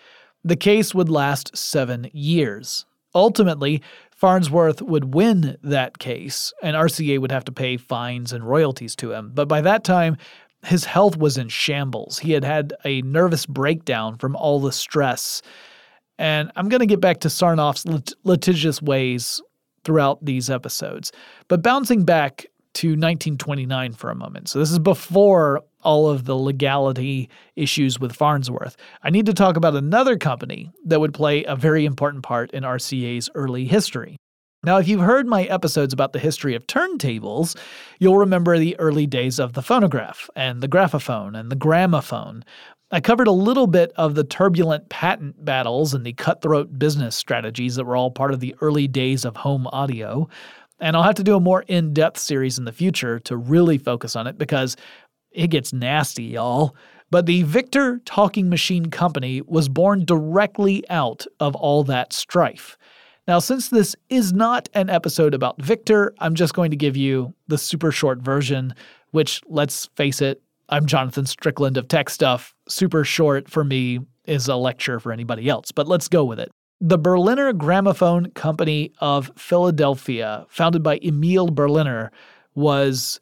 The 0.48 0.56
case 0.56 0.94
would 0.94 1.10
last 1.10 1.54
seven 1.54 2.08
years. 2.14 2.86
Ultimately, 3.14 3.82
Farnsworth 4.16 4.80
would 4.80 5.12
win 5.12 5.58
that 5.62 5.98
case, 5.98 6.54
and 6.62 6.74
RCA 6.74 7.18
would 7.18 7.30
have 7.30 7.44
to 7.44 7.52
pay 7.52 7.76
fines 7.76 8.32
and 8.32 8.42
royalties 8.42 8.96
to 8.96 9.12
him. 9.12 9.32
But 9.34 9.46
by 9.46 9.60
that 9.60 9.84
time, 9.84 10.16
his 10.64 10.86
health 10.86 11.18
was 11.18 11.36
in 11.36 11.50
shambles. 11.50 12.18
He 12.18 12.32
had 12.32 12.44
had 12.44 12.72
a 12.86 13.02
nervous 13.02 13.44
breakdown 13.44 14.16
from 14.16 14.34
all 14.36 14.58
the 14.58 14.72
stress. 14.72 15.42
And 16.18 16.50
I'm 16.56 16.70
going 16.70 16.80
to 16.80 16.86
get 16.86 17.02
back 17.02 17.20
to 17.20 17.28
Sarnoff's 17.28 17.84
lit- 17.84 18.14
litigious 18.24 18.80
ways 18.80 19.42
throughout 19.84 20.24
these 20.24 20.48
episodes. 20.48 21.12
But 21.48 21.62
bouncing 21.62 22.06
back 22.06 22.46
to 22.74 22.88
1929 22.88 23.92
for 23.92 24.08
a 24.08 24.14
moment. 24.14 24.48
So 24.48 24.60
this 24.60 24.70
is 24.70 24.78
before 24.78 25.62
all 25.82 26.08
of 26.08 26.24
the 26.24 26.36
legality 26.36 27.28
issues 27.56 28.00
with 28.00 28.14
Farnsworth. 28.14 28.76
I 29.02 29.10
need 29.10 29.26
to 29.26 29.34
talk 29.34 29.56
about 29.56 29.76
another 29.76 30.16
company 30.16 30.70
that 30.84 31.00
would 31.00 31.14
play 31.14 31.44
a 31.44 31.56
very 31.56 31.84
important 31.84 32.22
part 32.22 32.50
in 32.50 32.64
RCA's 32.64 33.30
early 33.34 33.66
history. 33.66 34.16
Now, 34.64 34.78
if 34.78 34.88
you've 34.88 35.00
heard 35.00 35.28
my 35.28 35.44
episodes 35.44 35.92
about 35.92 36.12
the 36.12 36.18
history 36.18 36.56
of 36.56 36.66
turntables, 36.66 37.56
you'll 38.00 38.18
remember 38.18 38.58
the 38.58 38.78
early 38.80 39.06
days 39.06 39.38
of 39.38 39.52
the 39.52 39.62
phonograph 39.62 40.28
and 40.34 40.60
the 40.60 40.68
graphophone 40.68 41.36
and 41.36 41.48
the 41.50 41.56
gramophone. 41.56 42.42
I 42.90 43.00
covered 43.00 43.28
a 43.28 43.32
little 43.32 43.68
bit 43.68 43.92
of 43.96 44.14
the 44.14 44.24
turbulent 44.24 44.88
patent 44.88 45.44
battles 45.44 45.94
and 45.94 46.04
the 46.04 46.14
cutthroat 46.14 46.76
business 46.76 47.14
strategies 47.14 47.76
that 47.76 47.84
were 47.84 47.96
all 47.96 48.10
part 48.10 48.32
of 48.32 48.40
the 48.40 48.56
early 48.60 48.88
days 48.88 49.24
of 49.24 49.36
home 49.36 49.68
audio. 49.68 50.28
And 50.80 50.96
I'll 50.96 51.02
have 51.02 51.16
to 51.16 51.24
do 51.24 51.36
a 51.36 51.40
more 51.40 51.64
in 51.68 51.92
depth 51.92 52.18
series 52.18 52.58
in 52.58 52.64
the 52.64 52.72
future 52.72 53.20
to 53.20 53.36
really 53.36 53.78
focus 53.78 54.16
on 54.16 54.26
it 54.26 54.38
because 54.38 54.74
it 55.30 55.48
gets 55.48 55.72
nasty, 55.72 56.24
y'all. 56.24 56.74
But 57.10 57.26
the 57.26 57.42
Victor 57.42 58.00
Talking 58.04 58.50
Machine 58.50 58.86
Company 58.86 59.40
was 59.46 59.68
born 59.68 60.04
directly 60.04 60.88
out 60.90 61.26
of 61.40 61.54
all 61.56 61.84
that 61.84 62.12
strife. 62.12 62.76
Now, 63.26 63.38
since 63.38 63.68
this 63.68 63.94
is 64.08 64.32
not 64.32 64.68
an 64.74 64.88
episode 64.88 65.34
about 65.34 65.60
Victor, 65.60 66.14
I'm 66.18 66.34
just 66.34 66.54
going 66.54 66.70
to 66.70 66.76
give 66.76 66.96
you 66.96 67.34
the 67.46 67.58
super 67.58 67.92
short 67.92 68.20
version, 68.20 68.74
which, 69.10 69.42
let's 69.46 69.86
face 69.96 70.20
it, 70.20 70.42
I'm 70.70 70.86
Jonathan 70.86 71.26
Strickland 71.26 71.76
of 71.76 71.88
Tech 71.88 72.10
Stuff. 72.10 72.54
Super 72.68 73.04
short 73.04 73.48
for 73.48 73.64
me 73.64 74.00
is 74.26 74.48
a 74.48 74.56
lecture 74.56 75.00
for 75.00 75.12
anybody 75.12 75.48
else, 75.48 75.72
but 75.72 75.88
let's 75.88 76.08
go 76.08 76.24
with 76.24 76.38
it. 76.38 76.50
The 76.80 76.98
Berliner 76.98 77.52
Gramophone 77.52 78.30
Company 78.32 78.92
of 79.00 79.30
Philadelphia, 79.36 80.46
founded 80.48 80.82
by 80.82 80.98
Emil 81.02 81.48
Berliner, 81.48 82.12
was 82.54 83.18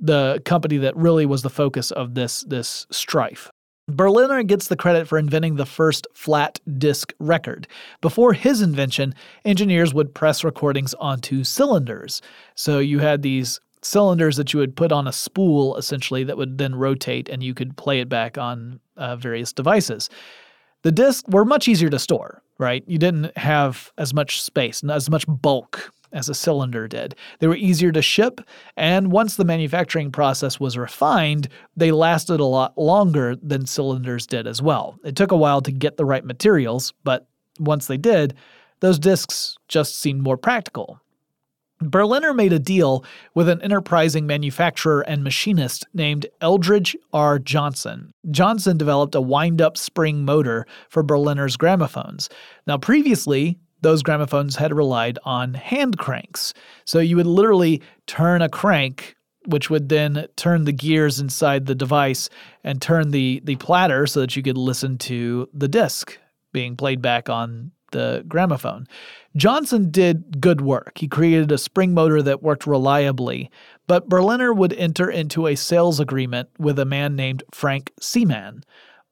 the 0.00 0.40
company 0.44 0.78
that 0.78 0.96
really 0.96 1.26
was 1.26 1.42
the 1.42 1.50
focus 1.50 1.90
of 1.90 2.14
this, 2.14 2.42
this 2.44 2.86
strife. 2.90 3.50
Berliner 3.88 4.42
gets 4.42 4.68
the 4.68 4.76
credit 4.76 5.08
for 5.08 5.18
inventing 5.18 5.56
the 5.56 5.66
first 5.66 6.06
flat 6.14 6.60
disc 6.78 7.12
record. 7.18 7.66
Before 8.00 8.32
his 8.32 8.62
invention, 8.62 9.14
engineers 9.44 9.92
would 9.92 10.14
press 10.14 10.44
recordings 10.44 10.94
onto 10.94 11.44
cylinders. 11.44 12.22
So 12.54 12.78
you 12.78 13.00
had 13.00 13.22
these 13.22 13.60
cylinders 13.82 14.36
that 14.36 14.52
you 14.52 14.60
would 14.60 14.76
put 14.76 14.92
on 14.92 15.06
a 15.06 15.12
spool, 15.12 15.76
essentially, 15.76 16.24
that 16.24 16.36
would 16.36 16.58
then 16.58 16.74
rotate 16.74 17.28
and 17.28 17.42
you 17.42 17.54
could 17.54 17.76
play 17.76 18.00
it 18.00 18.08
back 18.08 18.38
on 18.38 18.80
uh, 18.96 19.16
various 19.16 19.52
devices. 19.52 20.08
The 20.82 20.92
discs 20.92 21.28
were 21.28 21.44
much 21.44 21.68
easier 21.68 21.90
to 21.90 21.98
store, 21.98 22.42
right? 22.58 22.84
You 22.86 22.98
didn't 22.98 23.36
have 23.36 23.92
as 23.98 24.14
much 24.14 24.42
space 24.42 24.82
and 24.82 24.90
as 24.90 25.10
much 25.10 25.24
bulk 25.28 25.92
as 26.12 26.28
a 26.28 26.34
cylinder 26.34 26.88
did. 26.88 27.14
They 27.38 27.46
were 27.46 27.56
easier 27.56 27.92
to 27.92 28.02
ship, 28.02 28.40
and 28.76 29.12
once 29.12 29.36
the 29.36 29.44
manufacturing 29.44 30.10
process 30.10 30.58
was 30.58 30.78
refined, 30.78 31.48
they 31.76 31.92
lasted 31.92 32.40
a 32.40 32.44
lot 32.44 32.76
longer 32.76 33.36
than 33.36 33.66
cylinders 33.66 34.26
did 34.26 34.46
as 34.46 34.62
well. 34.62 34.98
It 35.04 35.16
took 35.16 35.32
a 35.32 35.36
while 35.36 35.60
to 35.62 35.72
get 35.72 35.96
the 35.96 36.04
right 36.04 36.24
materials, 36.24 36.92
but 37.04 37.26
once 37.58 37.86
they 37.86 37.96
did, 37.96 38.34
those 38.80 38.98
discs 38.98 39.56
just 39.68 39.98
seemed 39.98 40.22
more 40.22 40.36
practical. 40.36 41.00
Berliner 41.82 42.34
made 42.34 42.52
a 42.52 42.58
deal 42.58 43.04
with 43.34 43.48
an 43.48 43.62
enterprising 43.62 44.26
manufacturer 44.26 45.00
and 45.00 45.24
machinist 45.24 45.86
named 45.94 46.26
Eldridge 46.42 46.94
R. 47.12 47.38
Johnson. 47.38 48.12
Johnson 48.30 48.76
developed 48.76 49.14
a 49.14 49.20
wind 49.20 49.62
up 49.62 49.78
spring 49.78 50.24
motor 50.24 50.66
for 50.90 51.02
Berliner's 51.02 51.56
gramophones. 51.56 52.28
Now, 52.66 52.76
previously, 52.76 53.58
those 53.82 54.02
gramophones 54.02 54.56
had 54.56 54.72
relied 54.72 55.18
on 55.24 55.54
hand 55.54 55.98
cranks. 55.98 56.52
So 56.84 56.98
you 56.98 57.16
would 57.16 57.26
literally 57.26 57.82
turn 58.06 58.42
a 58.42 58.48
crank, 58.48 59.16
which 59.46 59.70
would 59.70 59.88
then 59.88 60.26
turn 60.36 60.64
the 60.64 60.72
gears 60.72 61.20
inside 61.20 61.66
the 61.66 61.74
device 61.74 62.28
and 62.62 62.80
turn 62.80 63.10
the, 63.10 63.40
the 63.44 63.56
platter 63.56 64.06
so 64.06 64.20
that 64.20 64.36
you 64.36 64.42
could 64.42 64.58
listen 64.58 64.98
to 64.98 65.48
the 65.52 65.68
disc 65.68 66.18
being 66.52 66.76
played 66.76 67.00
back 67.00 67.28
on 67.28 67.72
the 67.92 68.24
gramophone. 68.28 68.86
Johnson 69.36 69.90
did 69.90 70.40
good 70.40 70.60
work. 70.60 70.98
He 70.98 71.08
created 71.08 71.50
a 71.52 71.58
spring 71.58 71.94
motor 71.94 72.22
that 72.22 72.42
worked 72.42 72.66
reliably, 72.66 73.50
but 73.86 74.08
Berliner 74.08 74.52
would 74.52 74.72
enter 74.74 75.10
into 75.10 75.46
a 75.46 75.56
sales 75.56 76.00
agreement 76.00 76.48
with 76.58 76.78
a 76.78 76.84
man 76.84 77.16
named 77.16 77.42
Frank 77.52 77.92
Seaman. 78.00 78.64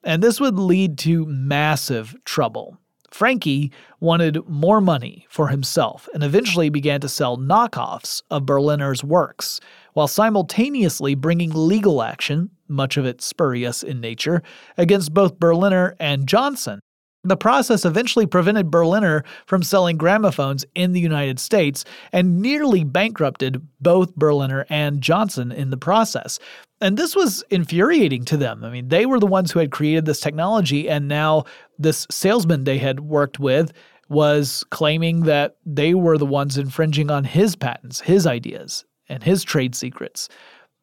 And 0.04 0.22
this 0.22 0.40
would 0.40 0.58
lead 0.58 0.98
to 0.98 1.26
massive 1.26 2.16
trouble. 2.24 2.78
Frankie 3.10 3.72
wanted 4.00 4.46
more 4.48 4.80
money 4.80 5.26
for 5.28 5.48
himself 5.48 6.08
and 6.14 6.22
eventually 6.22 6.68
began 6.68 7.00
to 7.00 7.08
sell 7.08 7.36
knockoffs 7.36 8.22
of 8.30 8.46
Berliner's 8.46 9.02
works, 9.02 9.60
while 9.94 10.08
simultaneously 10.08 11.14
bringing 11.14 11.50
legal 11.52 12.02
action, 12.02 12.50
much 12.68 12.96
of 12.96 13.06
it 13.06 13.22
spurious 13.22 13.82
in 13.82 14.00
nature, 14.00 14.42
against 14.76 15.14
both 15.14 15.38
Berliner 15.38 15.96
and 15.98 16.26
Johnson. 16.26 16.80
The 17.24 17.36
process 17.36 17.84
eventually 17.84 18.26
prevented 18.26 18.70
Berliner 18.70 19.24
from 19.46 19.64
selling 19.64 19.98
gramophones 19.98 20.64
in 20.76 20.92
the 20.92 21.00
United 21.00 21.40
States 21.40 21.84
and 22.12 22.40
nearly 22.40 22.84
bankrupted 22.84 23.66
both 23.80 24.14
Berliner 24.14 24.64
and 24.68 25.00
Johnson 25.00 25.50
in 25.50 25.70
the 25.70 25.76
process. 25.76 26.38
And 26.80 26.96
this 26.96 27.16
was 27.16 27.42
infuriating 27.50 28.24
to 28.26 28.36
them. 28.36 28.64
I 28.64 28.70
mean, 28.70 28.88
they 28.88 29.04
were 29.04 29.18
the 29.18 29.26
ones 29.26 29.50
who 29.50 29.58
had 29.58 29.72
created 29.72 30.04
this 30.04 30.20
technology, 30.20 30.88
and 30.88 31.08
now 31.08 31.44
this 31.78 32.06
salesman 32.10 32.64
they 32.64 32.78
had 32.78 33.00
worked 33.00 33.38
with 33.38 33.72
was 34.08 34.64
claiming 34.70 35.22
that 35.22 35.56
they 35.66 35.94
were 35.94 36.18
the 36.18 36.26
ones 36.26 36.56
infringing 36.56 37.10
on 37.10 37.24
his 37.24 37.56
patents, 37.56 38.00
his 38.00 38.26
ideas, 38.26 38.84
and 39.08 39.22
his 39.22 39.44
trade 39.44 39.74
secrets. 39.74 40.28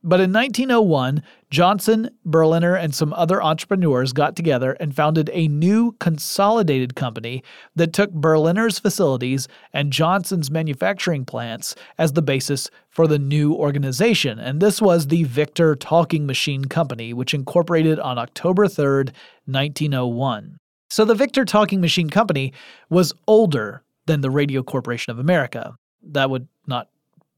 But 0.07 0.19
in 0.19 0.31
1901, 0.31 1.23
Johnson, 1.49 2.11
Berliner, 2.23 2.75
and 2.75 2.93
some 2.93 3.11
other 3.13 3.41
entrepreneurs 3.41 4.13
got 4.13 4.35
together 4.35 4.73
and 4.73 4.95
founded 4.95 5.31
a 5.33 5.47
new 5.47 5.93
consolidated 5.93 6.95
company 6.95 7.43
that 7.75 7.91
took 7.91 8.11
Berliner's 8.11 8.77
facilities 8.77 9.47
and 9.73 9.91
Johnson's 9.91 10.51
manufacturing 10.51 11.25
plants 11.25 11.73
as 11.97 12.13
the 12.13 12.21
basis 12.21 12.69
for 12.91 13.07
the 13.07 13.17
new 13.17 13.53
organization. 13.53 14.37
And 14.37 14.61
this 14.61 14.79
was 14.79 15.07
the 15.07 15.23
Victor 15.23 15.75
Talking 15.75 16.27
Machine 16.27 16.65
Company, 16.65 17.11
which 17.11 17.33
incorporated 17.33 17.99
on 17.99 18.19
October 18.19 18.67
3rd, 18.67 19.09
1901. 19.45 20.59
So 20.95 21.03
the 21.03 21.13
Victor 21.13 21.43
Talking 21.43 21.81
Machine 21.81 22.09
Company 22.09 22.53
was 22.89 23.13
older 23.27 23.83
than 24.05 24.21
the 24.21 24.31
Radio 24.31 24.63
Corporation 24.63 25.11
of 25.11 25.19
America. 25.19 25.75
That 26.01 26.29
would 26.29 26.47
not 26.67 26.87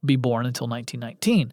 be 0.06 0.16
born 0.16 0.46
until 0.46 0.68
1919. 0.68 1.52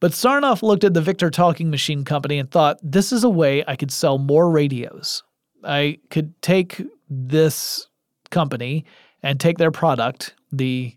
But 0.00 0.12
Sarnoff 0.12 0.62
looked 0.62 0.84
at 0.84 0.94
the 0.94 1.02
Victor 1.02 1.28
Talking 1.28 1.68
Machine 1.68 2.02
Company 2.06 2.38
and 2.38 2.50
thought, 2.50 2.78
this 2.82 3.12
is 3.12 3.24
a 3.24 3.28
way 3.28 3.62
I 3.68 3.76
could 3.76 3.90
sell 3.90 4.16
more 4.16 4.50
radios. 4.50 5.22
I 5.62 5.98
could 6.08 6.32
take 6.40 6.80
this 7.10 7.88
company 8.30 8.86
and 9.22 9.38
take 9.38 9.58
their 9.58 9.70
product, 9.70 10.34
the 10.50 10.96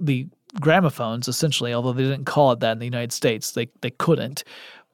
the 0.00 0.28
gramophones, 0.60 1.28
essentially, 1.28 1.72
although 1.72 1.94
they 1.94 2.02
didn't 2.02 2.26
call 2.26 2.52
it 2.52 2.60
that 2.60 2.72
in 2.72 2.78
the 2.78 2.84
United 2.84 3.12
States. 3.12 3.52
They 3.52 3.68
they 3.80 3.90
couldn't. 3.90 4.44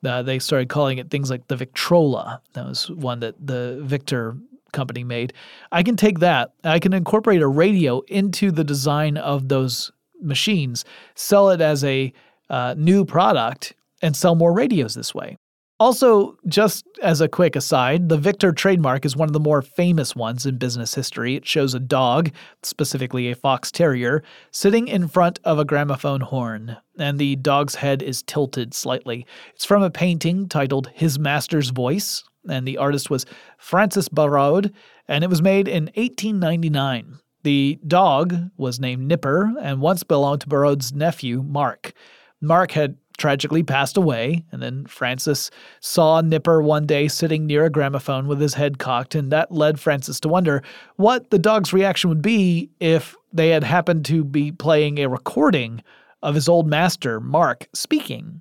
Uh, 0.04 0.22
they 0.22 0.38
started 0.38 0.68
calling 0.68 0.98
it 0.98 1.10
things 1.10 1.30
like 1.30 1.48
the 1.48 1.56
Victrola. 1.56 2.40
That 2.54 2.66
was 2.66 2.90
one 2.90 3.20
that 3.20 3.34
the 3.44 3.80
Victor 3.82 4.36
company 4.72 5.04
made. 5.04 5.32
I 5.72 5.82
can 5.82 5.96
take 5.96 6.20
that. 6.20 6.52
I 6.64 6.78
can 6.78 6.92
incorporate 6.92 7.42
a 7.42 7.48
radio 7.48 8.00
into 8.08 8.50
the 8.50 8.64
design 8.64 9.16
of 9.16 9.48
those 9.48 9.90
machines, 10.20 10.84
sell 11.14 11.50
it 11.50 11.60
as 11.60 11.84
a 11.84 12.12
uh, 12.48 12.74
new 12.76 13.04
product 13.04 13.74
and 14.02 14.16
sell 14.16 14.34
more 14.34 14.52
radios 14.52 14.94
this 14.94 15.14
way. 15.14 15.36
Also, 15.80 16.36
just 16.46 16.86
as 17.02 17.22
a 17.22 17.28
quick 17.28 17.56
aside, 17.56 18.10
the 18.10 18.18
Victor 18.18 18.52
trademark 18.52 19.06
is 19.06 19.16
one 19.16 19.30
of 19.30 19.32
the 19.32 19.40
more 19.40 19.62
famous 19.62 20.14
ones 20.14 20.44
in 20.44 20.58
business 20.58 20.94
history. 20.94 21.36
It 21.36 21.48
shows 21.48 21.72
a 21.72 21.80
dog, 21.80 22.30
specifically 22.62 23.30
a 23.30 23.34
fox 23.34 23.72
terrier, 23.72 24.22
sitting 24.50 24.88
in 24.88 25.08
front 25.08 25.40
of 25.42 25.58
a 25.58 25.64
gramophone 25.64 26.20
horn, 26.20 26.76
and 26.98 27.18
the 27.18 27.36
dog's 27.36 27.76
head 27.76 28.02
is 28.02 28.22
tilted 28.22 28.74
slightly. 28.74 29.26
It's 29.54 29.64
from 29.64 29.82
a 29.82 29.88
painting 29.88 30.50
titled 30.50 30.90
His 30.92 31.18
Master's 31.18 31.70
Voice, 31.70 32.24
and 32.46 32.68
the 32.68 32.76
artist 32.76 33.08
was 33.08 33.24
Francis 33.56 34.10
Barraud, 34.10 34.74
and 35.08 35.24
it 35.24 35.30
was 35.30 35.40
made 35.40 35.66
in 35.66 35.84
1899. 35.94 37.20
The 37.42 37.78
dog 37.86 38.50
was 38.58 38.80
named 38.80 39.08
Nipper 39.08 39.54
and 39.58 39.80
once 39.80 40.02
belonged 40.02 40.42
to 40.42 40.46
Barraud's 40.46 40.92
nephew, 40.92 41.42
Mark. 41.42 41.94
Mark 42.42 42.72
had 42.72 42.96
tragically 43.20 43.62
passed 43.62 43.96
away, 43.96 44.42
and 44.50 44.62
then 44.62 44.86
Francis 44.86 45.50
saw 45.80 46.22
Nipper 46.22 46.62
one 46.62 46.86
day 46.86 47.06
sitting 47.06 47.46
near 47.46 47.66
a 47.66 47.70
gramophone 47.70 48.26
with 48.26 48.40
his 48.40 48.54
head 48.54 48.78
cocked, 48.78 49.14
and 49.14 49.30
that 49.30 49.52
led 49.52 49.78
Francis 49.78 50.18
to 50.20 50.28
wonder 50.28 50.62
what 50.96 51.30
the 51.30 51.38
dog's 51.38 51.72
reaction 51.72 52.08
would 52.08 52.22
be 52.22 52.70
if 52.80 53.14
they 53.32 53.50
had 53.50 53.62
happened 53.62 54.06
to 54.06 54.24
be 54.24 54.50
playing 54.50 54.98
a 54.98 55.08
recording 55.08 55.82
of 56.22 56.34
his 56.34 56.48
old 56.48 56.66
master, 56.66 57.20
Mark, 57.20 57.68
speaking. 57.74 58.40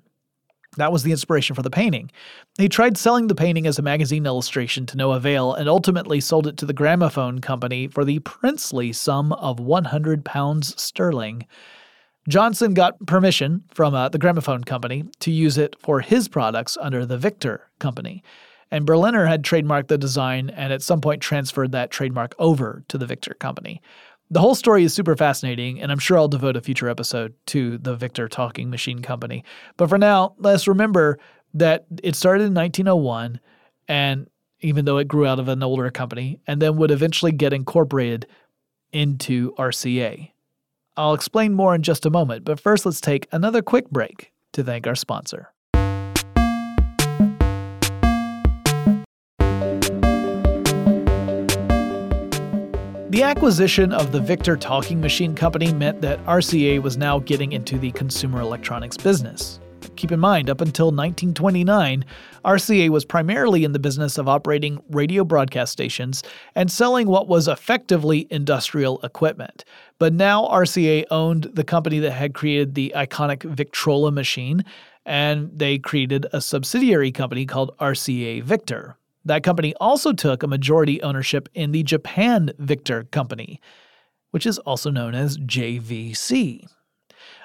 That 0.76 0.92
was 0.92 1.02
the 1.02 1.10
inspiration 1.10 1.54
for 1.54 1.62
the 1.62 1.70
painting. 1.70 2.10
He 2.56 2.68
tried 2.68 2.96
selling 2.96 3.26
the 3.26 3.34
painting 3.34 3.66
as 3.66 3.78
a 3.78 3.82
magazine 3.82 4.24
illustration 4.24 4.86
to 4.86 4.96
no 4.96 5.12
avail 5.12 5.52
and 5.52 5.68
ultimately 5.68 6.20
sold 6.20 6.46
it 6.46 6.56
to 6.58 6.66
the 6.66 6.72
gramophone 6.72 7.40
company 7.40 7.86
for 7.88 8.04
the 8.04 8.20
princely 8.20 8.92
sum 8.92 9.32
of 9.32 9.60
100 9.60 10.24
pounds 10.24 10.80
sterling. 10.80 11.46
Johnson 12.28 12.74
got 12.74 13.04
permission 13.06 13.64
from 13.72 13.94
uh, 13.94 14.08
the 14.08 14.18
gramophone 14.18 14.64
company 14.64 15.04
to 15.20 15.30
use 15.30 15.58
it 15.58 15.76
for 15.78 16.00
his 16.00 16.28
products 16.28 16.76
under 16.80 17.06
the 17.06 17.18
Victor 17.18 17.68
company. 17.78 18.22
And 18.70 18.86
Berliner 18.86 19.26
had 19.26 19.42
trademarked 19.42 19.88
the 19.88 19.98
design 19.98 20.50
and 20.50 20.72
at 20.72 20.82
some 20.82 21.00
point 21.00 21.22
transferred 21.22 21.72
that 21.72 21.90
trademark 21.90 22.34
over 22.38 22.84
to 22.88 22.98
the 22.98 23.06
Victor 23.06 23.34
company. 23.34 23.80
The 24.30 24.40
whole 24.40 24.54
story 24.54 24.84
is 24.84 24.94
super 24.94 25.16
fascinating, 25.16 25.80
and 25.80 25.90
I'm 25.90 25.98
sure 25.98 26.16
I'll 26.16 26.28
devote 26.28 26.56
a 26.56 26.60
future 26.60 26.88
episode 26.88 27.34
to 27.46 27.78
the 27.78 27.96
Victor 27.96 28.28
Talking 28.28 28.70
Machine 28.70 29.02
Company. 29.02 29.42
But 29.76 29.88
for 29.88 29.98
now, 29.98 30.34
let's 30.38 30.68
remember 30.68 31.18
that 31.54 31.86
it 32.04 32.14
started 32.14 32.44
in 32.44 32.54
1901 32.54 33.40
and 33.88 34.30
even 34.60 34.84
though 34.84 34.98
it 34.98 35.08
grew 35.08 35.26
out 35.26 35.38
of 35.38 35.48
an 35.48 35.62
older 35.62 35.90
company, 35.90 36.38
and 36.46 36.60
then 36.60 36.76
would 36.76 36.90
eventually 36.90 37.32
get 37.32 37.52
incorporated 37.52 38.26
into 38.92 39.52
RCA. 39.54 40.30
I'll 40.96 41.14
explain 41.14 41.54
more 41.54 41.74
in 41.74 41.82
just 41.82 42.04
a 42.04 42.10
moment, 42.10 42.44
but 42.44 42.58
first 42.58 42.84
let's 42.84 43.00
take 43.00 43.26
another 43.32 43.62
quick 43.62 43.90
break 43.90 44.32
to 44.52 44.64
thank 44.64 44.86
our 44.86 44.94
sponsor. 44.94 45.52
The 53.10 53.24
acquisition 53.24 53.92
of 53.92 54.12
the 54.12 54.20
Victor 54.20 54.56
Talking 54.56 55.00
Machine 55.00 55.34
Company 55.34 55.72
meant 55.72 56.00
that 56.00 56.24
RCA 56.26 56.80
was 56.80 56.96
now 56.96 57.18
getting 57.18 57.52
into 57.52 57.76
the 57.76 57.90
consumer 57.92 58.40
electronics 58.40 58.96
business. 58.96 59.60
Keep 59.96 60.12
in 60.12 60.20
mind, 60.20 60.48
up 60.48 60.60
until 60.60 60.86
1929, 60.86 62.04
RCA 62.44 62.88
was 62.88 63.04
primarily 63.04 63.64
in 63.64 63.72
the 63.72 63.78
business 63.78 64.18
of 64.18 64.28
operating 64.28 64.82
radio 64.90 65.24
broadcast 65.24 65.72
stations 65.72 66.22
and 66.54 66.70
selling 66.70 67.06
what 67.06 67.28
was 67.28 67.48
effectively 67.48 68.26
industrial 68.30 69.00
equipment. 69.02 69.64
But 69.98 70.12
now 70.14 70.46
RCA 70.46 71.04
owned 71.10 71.50
the 71.54 71.64
company 71.64 71.98
that 71.98 72.12
had 72.12 72.34
created 72.34 72.74
the 72.74 72.92
iconic 72.96 73.42
Victrola 73.42 74.10
machine, 74.10 74.64
and 75.04 75.50
they 75.52 75.78
created 75.78 76.26
a 76.32 76.40
subsidiary 76.40 77.12
company 77.12 77.44
called 77.44 77.76
RCA 77.78 78.42
Victor. 78.42 78.96
That 79.24 79.42
company 79.42 79.74
also 79.80 80.12
took 80.12 80.42
a 80.42 80.48
majority 80.48 81.02
ownership 81.02 81.48
in 81.54 81.72
the 81.72 81.82
Japan 81.82 82.52
Victor 82.58 83.04
Company, 83.04 83.60
which 84.30 84.46
is 84.46 84.58
also 84.60 84.90
known 84.90 85.14
as 85.14 85.36
JVC. 85.38 86.66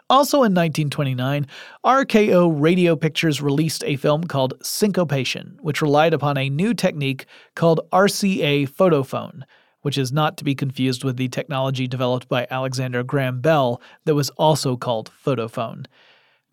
Also 0.08 0.38
in 0.38 0.54
1929, 0.54 1.48
RKO 1.84 2.62
Radio 2.62 2.96
Pictures 2.96 3.42
released 3.42 3.84
a 3.86 3.96
film 3.96 4.24
called 4.26 4.54
Syncopation, 4.62 5.58
which 5.62 5.82
relied 5.82 6.14
upon 6.14 6.38
a 6.38 6.48
new 6.48 6.76
technique 6.76 7.26
called 7.56 7.80
RCA 7.92 8.70
photophone, 8.70 9.42
which 9.82 9.98
is 9.98 10.12
not 10.12 10.38
to 10.38 10.44
be 10.44 10.54
confused 10.54 11.04
with 11.04 11.18
the 11.18 11.28
technology 11.28 11.88
developed 11.88 12.30
by 12.30 12.46
Alexander 12.52 13.02
Graham 13.02 13.42
Bell 13.42 13.82
that 14.04 14.14
was 14.14 14.30
also 14.32 14.78
called 14.78 15.10
photophone. 15.26 15.88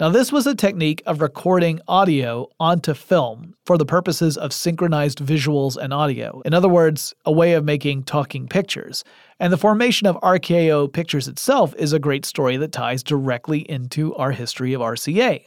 Now, 0.01 0.09
this 0.09 0.33
was 0.33 0.47
a 0.47 0.55
technique 0.55 1.03
of 1.07 1.21
recording 1.21 1.79
audio 1.87 2.49
onto 2.59 2.95
film 2.95 3.55
for 3.67 3.77
the 3.77 3.85
purposes 3.85 4.37
of 4.37 4.53
synchronized 4.53 5.19
visuals 5.19 5.77
and 5.77 5.93
audio. 5.93 6.41
In 6.45 6.55
other 6.55 6.69
words, 6.69 7.15
a 7.25 7.31
way 7.31 7.53
of 7.53 7.65
making 7.65 8.05
talking 8.05 8.49
pictures. 8.49 9.05
And 9.39 9.53
the 9.53 9.59
formation 9.59 10.07
of 10.07 10.17
RKO 10.17 10.93
Pictures 10.93 11.29
itself 11.29 11.75
is 11.77 11.93
a 11.93 11.99
great 11.99 12.25
story 12.25 12.57
that 12.57 12.73
ties 12.73 13.03
directly 13.03 13.61
into 13.71 14.15
our 14.17 14.33
history 14.33 14.73
of 14.73 14.81
RCA. 14.81 15.45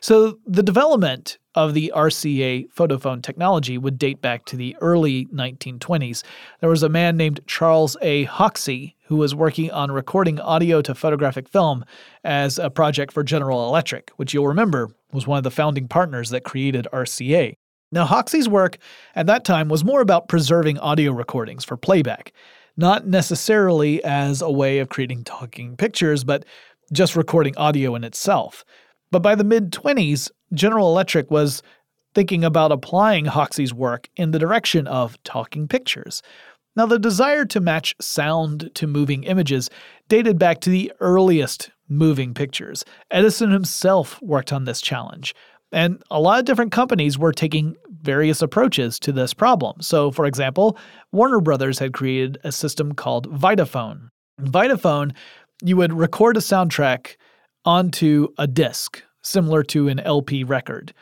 So, 0.00 0.38
the 0.46 0.62
development 0.62 1.38
of 1.54 1.74
the 1.74 1.92
RCA 1.94 2.72
photophone 2.72 3.22
technology 3.22 3.78
would 3.78 3.98
date 3.98 4.20
back 4.20 4.44
to 4.46 4.56
the 4.56 4.76
early 4.80 5.26
1920s. 5.26 6.22
There 6.60 6.70
was 6.70 6.82
a 6.82 6.88
man 6.88 7.16
named 7.16 7.40
Charles 7.46 7.96
A. 8.00 8.24
Hoxie 8.24 8.94
who 9.06 9.16
was 9.16 9.34
working 9.34 9.70
on 9.70 9.90
recording 9.90 10.38
audio 10.38 10.82
to 10.82 10.94
photographic 10.94 11.48
film 11.48 11.84
as 12.24 12.58
a 12.58 12.70
project 12.70 13.12
for 13.12 13.24
General 13.24 13.66
Electric, 13.66 14.10
which 14.16 14.32
you'll 14.32 14.46
remember 14.46 14.90
was 15.12 15.26
one 15.26 15.38
of 15.38 15.44
the 15.44 15.50
founding 15.50 15.88
partners 15.88 16.30
that 16.30 16.44
created 16.44 16.86
RCA. 16.92 17.54
Now, 17.90 18.04
Hoxie's 18.04 18.48
work 18.48 18.76
at 19.14 19.26
that 19.26 19.44
time 19.44 19.68
was 19.68 19.82
more 19.82 20.02
about 20.02 20.28
preserving 20.28 20.78
audio 20.78 21.10
recordings 21.12 21.64
for 21.64 21.76
playback, 21.76 22.32
not 22.76 23.06
necessarily 23.06 24.04
as 24.04 24.42
a 24.42 24.50
way 24.50 24.78
of 24.78 24.90
creating 24.90 25.24
talking 25.24 25.76
pictures, 25.76 26.22
but 26.22 26.44
just 26.92 27.16
recording 27.16 27.56
audio 27.56 27.94
in 27.94 28.04
itself. 28.04 28.64
But 29.10 29.22
by 29.22 29.34
the 29.34 29.44
mid 29.44 29.72
20s, 29.72 30.30
General 30.52 30.88
Electric 30.88 31.30
was 31.30 31.62
thinking 32.14 32.44
about 32.44 32.72
applying 32.72 33.26
Hoxie's 33.26 33.74
work 33.74 34.08
in 34.16 34.30
the 34.30 34.38
direction 34.38 34.86
of 34.86 35.22
talking 35.24 35.68
pictures. 35.68 36.22
Now, 36.76 36.86
the 36.86 36.98
desire 36.98 37.44
to 37.46 37.60
match 37.60 37.94
sound 38.00 38.70
to 38.74 38.86
moving 38.86 39.24
images 39.24 39.68
dated 40.08 40.38
back 40.38 40.60
to 40.60 40.70
the 40.70 40.92
earliest 41.00 41.70
moving 41.88 42.34
pictures. 42.34 42.84
Edison 43.10 43.50
himself 43.50 44.20
worked 44.22 44.52
on 44.52 44.64
this 44.64 44.80
challenge. 44.80 45.34
And 45.72 46.02
a 46.10 46.20
lot 46.20 46.38
of 46.38 46.44
different 46.44 46.72
companies 46.72 47.18
were 47.18 47.32
taking 47.32 47.76
various 48.00 48.40
approaches 48.40 48.98
to 49.00 49.12
this 49.12 49.34
problem. 49.34 49.82
So, 49.82 50.10
for 50.10 50.24
example, 50.24 50.78
Warner 51.12 51.40
Brothers 51.40 51.78
had 51.78 51.92
created 51.92 52.38
a 52.44 52.52
system 52.52 52.92
called 52.94 53.30
Vitaphone. 53.30 54.08
Vitaphone, 54.40 55.14
you 55.62 55.76
would 55.76 55.92
record 55.92 56.36
a 56.36 56.40
soundtrack 56.40 57.16
onto 57.64 58.28
a 58.38 58.46
disc, 58.46 59.02
similar 59.22 59.62
to 59.64 59.88
an 59.88 60.00
LP 60.00 60.44
record. 60.44 60.92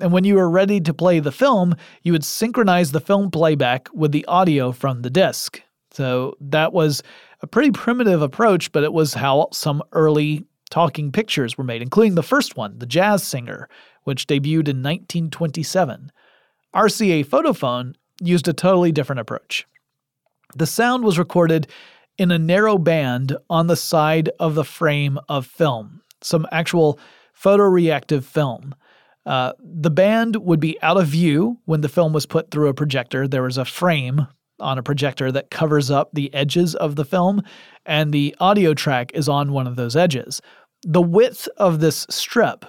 And 0.00 0.12
when 0.12 0.24
you 0.24 0.36
were 0.36 0.50
ready 0.50 0.80
to 0.80 0.94
play 0.94 1.20
the 1.20 1.32
film, 1.32 1.74
you 2.02 2.12
would 2.12 2.24
synchronize 2.24 2.92
the 2.92 3.00
film 3.00 3.30
playback 3.30 3.88
with 3.92 4.12
the 4.12 4.24
audio 4.26 4.72
from 4.72 5.02
the 5.02 5.10
disc. 5.10 5.60
So 5.90 6.36
that 6.40 6.72
was 6.72 7.02
a 7.40 7.46
pretty 7.46 7.70
primitive 7.70 8.22
approach, 8.22 8.70
but 8.72 8.84
it 8.84 8.92
was 8.92 9.14
how 9.14 9.48
some 9.52 9.82
early 9.92 10.44
talking 10.70 11.10
pictures 11.10 11.56
were 11.56 11.64
made, 11.64 11.82
including 11.82 12.14
the 12.14 12.22
first 12.22 12.56
one, 12.56 12.78
The 12.78 12.86
Jazz 12.86 13.22
Singer, 13.22 13.68
which 14.04 14.26
debuted 14.26 14.68
in 14.68 14.82
1927. 14.82 16.12
RCA 16.74 17.24
Photophone 17.24 17.94
used 18.20 18.48
a 18.48 18.52
totally 18.52 18.92
different 18.92 19.20
approach. 19.20 19.66
The 20.54 20.66
sound 20.66 21.04
was 21.04 21.18
recorded 21.18 21.68
in 22.18 22.30
a 22.30 22.38
narrow 22.38 22.76
band 22.76 23.36
on 23.48 23.68
the 23.68 23.76
side 23.76 24.28
of 24.38 24.54
the 24.54 24.64
frame 24.64 25.18
of 25.28 25.46
film, 25.46 26.02
some 26.20 26.46
actual 26.50 26.98
photoreactive 27.40 28.24
film. 28.24 28.74
Uh, 29.24 29.52
the 29.60 29.90
band 29.90 30.36
would 30.36 30.60
be 30.60 30.80
out 30.82 30.96
of 30.96 31.06
view 31.06 31.58
when 31.66 31.80
the 31.80 31.88
film 31.88 32.12
was 32.12 32.26
put 32.26 32.50
through 32.50 32.68
a 32.68 32.74
projector. 32.74 33.28
There 33.28 33.42
was 33.42 33.58
a 33.58 33.64
frame 33.64 34.26
on 34.58 34.78
a 34.78 34.82
projector 34.82 35.30
that 35.30 35.50
covers 35.50 35.90
up 35.90 36.10
the 36.12 36.32
edges 36.34 36.74
of 36.74 36.96
the 36.96 37.04
film, 37.04 37.42
and 37.86 38.12
the 38.12 38.34
audio 38.40 38.74
track 38.74 39.12
is 39.14 39.28
on 39.28 39.52
one 39.52 39.66
of 39.66 39.76
those 39.76 39.94
edges. 39.94 40.40
The 40.82 41.02
width 41.02 41.48
of 41.56 41.80
this 41.80 42.06
strip 42.10 42.64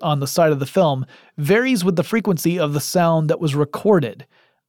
on 0.00 0.20
the 0.20 0.26
side 0.26 0.50
of 0.50 0.58
the 0.58 0.66
film 0.66 1.06
varies 1.36 1.84
with 1.84 1.96
the 1.96 2.02
frequency 2.02 2.58
of 2.58 2.72
the 2.72 2.80
sound 2.80 3.28
that 3.30 3.40
was 3.40 3.54
recorded 3.54 4.26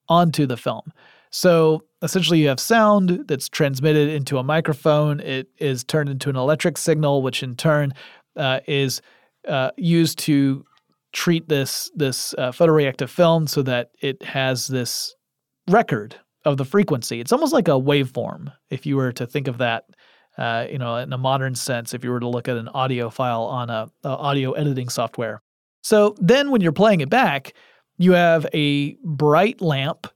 onto 0.09 0.45
the 0.45 0.57
film. 0.57 0.91
So 1.31 1.83
essentially, 2.01 2.39
you 2.39 2.47
have 2.47 2.59
sound 2.59 3.25
that's 3.27 3.49
transmitted 3.49 4.09
into 4.09 4.37
a 4.37 4.43
microphone. 4.43 5.19
It 5.19 5.49
is 5.57 5.83
turned 5.83 6.09
into 6.09 6.29
an 6.29 6.35
electric 6.35 6.77
signal, 6.77 7.21
which 7.21 7.43
in 7.43 7.55
turn 7.55 7.93
uh, 8.35 8.59
is 8.67 9.01
uh, 9.47 9.71
used 9.77 10.19
to 10.19 10.65
treat 11.13 11.49
this 11.49 11.91
this 11.95 12.33
uh, 12.37 12.51
photoreactive 12.51 13.09
film 13.09 13.47
so 13.47 13.61
that 13.63 13.91
it 14.01 14.21
has 14.23 14.67
this 14.67 15.15
record 15.67 16.15
of 16.45 16.57
the 16.57 16.65
frequency. 16.65 17.19
It's 17.19 17.31
almost 17.31 17.53
like 17.53 17.67
a 17.67 17.71
waveform 17.71 18.51
if 18.69 18.85
you 18.85 18.95
were 18.95 19.11
to 19.13 19.25
think 19.25 19.47
of 19.47 19.57
that. 19.59 19.85
Uh, 20.37 20.65
you 20.71 20.77
know, 20.77 20.95
in 20.95 21.11
a 21.11 21.17
modern 21.17 21.53
sense, 21.53 21.93
if 21.93 22.03
you 22.03 22.09
were 22.09 22.19
to 22.19 22.27
look 22.27 22.47
at 22.47 22.55
an 22.55 22.69
audio 22.69 23.09
file 23.09 23.43
on 23.43 23.69
a, 23.69 23.91
a 24.03 24.09
audio 24.09 24.53
editing 24.53 24.87
software. 24.87 25.41
So 25.83 26.15
then, 26.19 26.51
when 26.51 26.61
you're 26.61 26.71
playing 26.71 27.01
it 27.01 27.09
back, 27.09 27.53
you 27.97 28.13
have 28.13 28.47
a 28.53 28.95
bright 29.03 29.61
lamp 29.61 30.07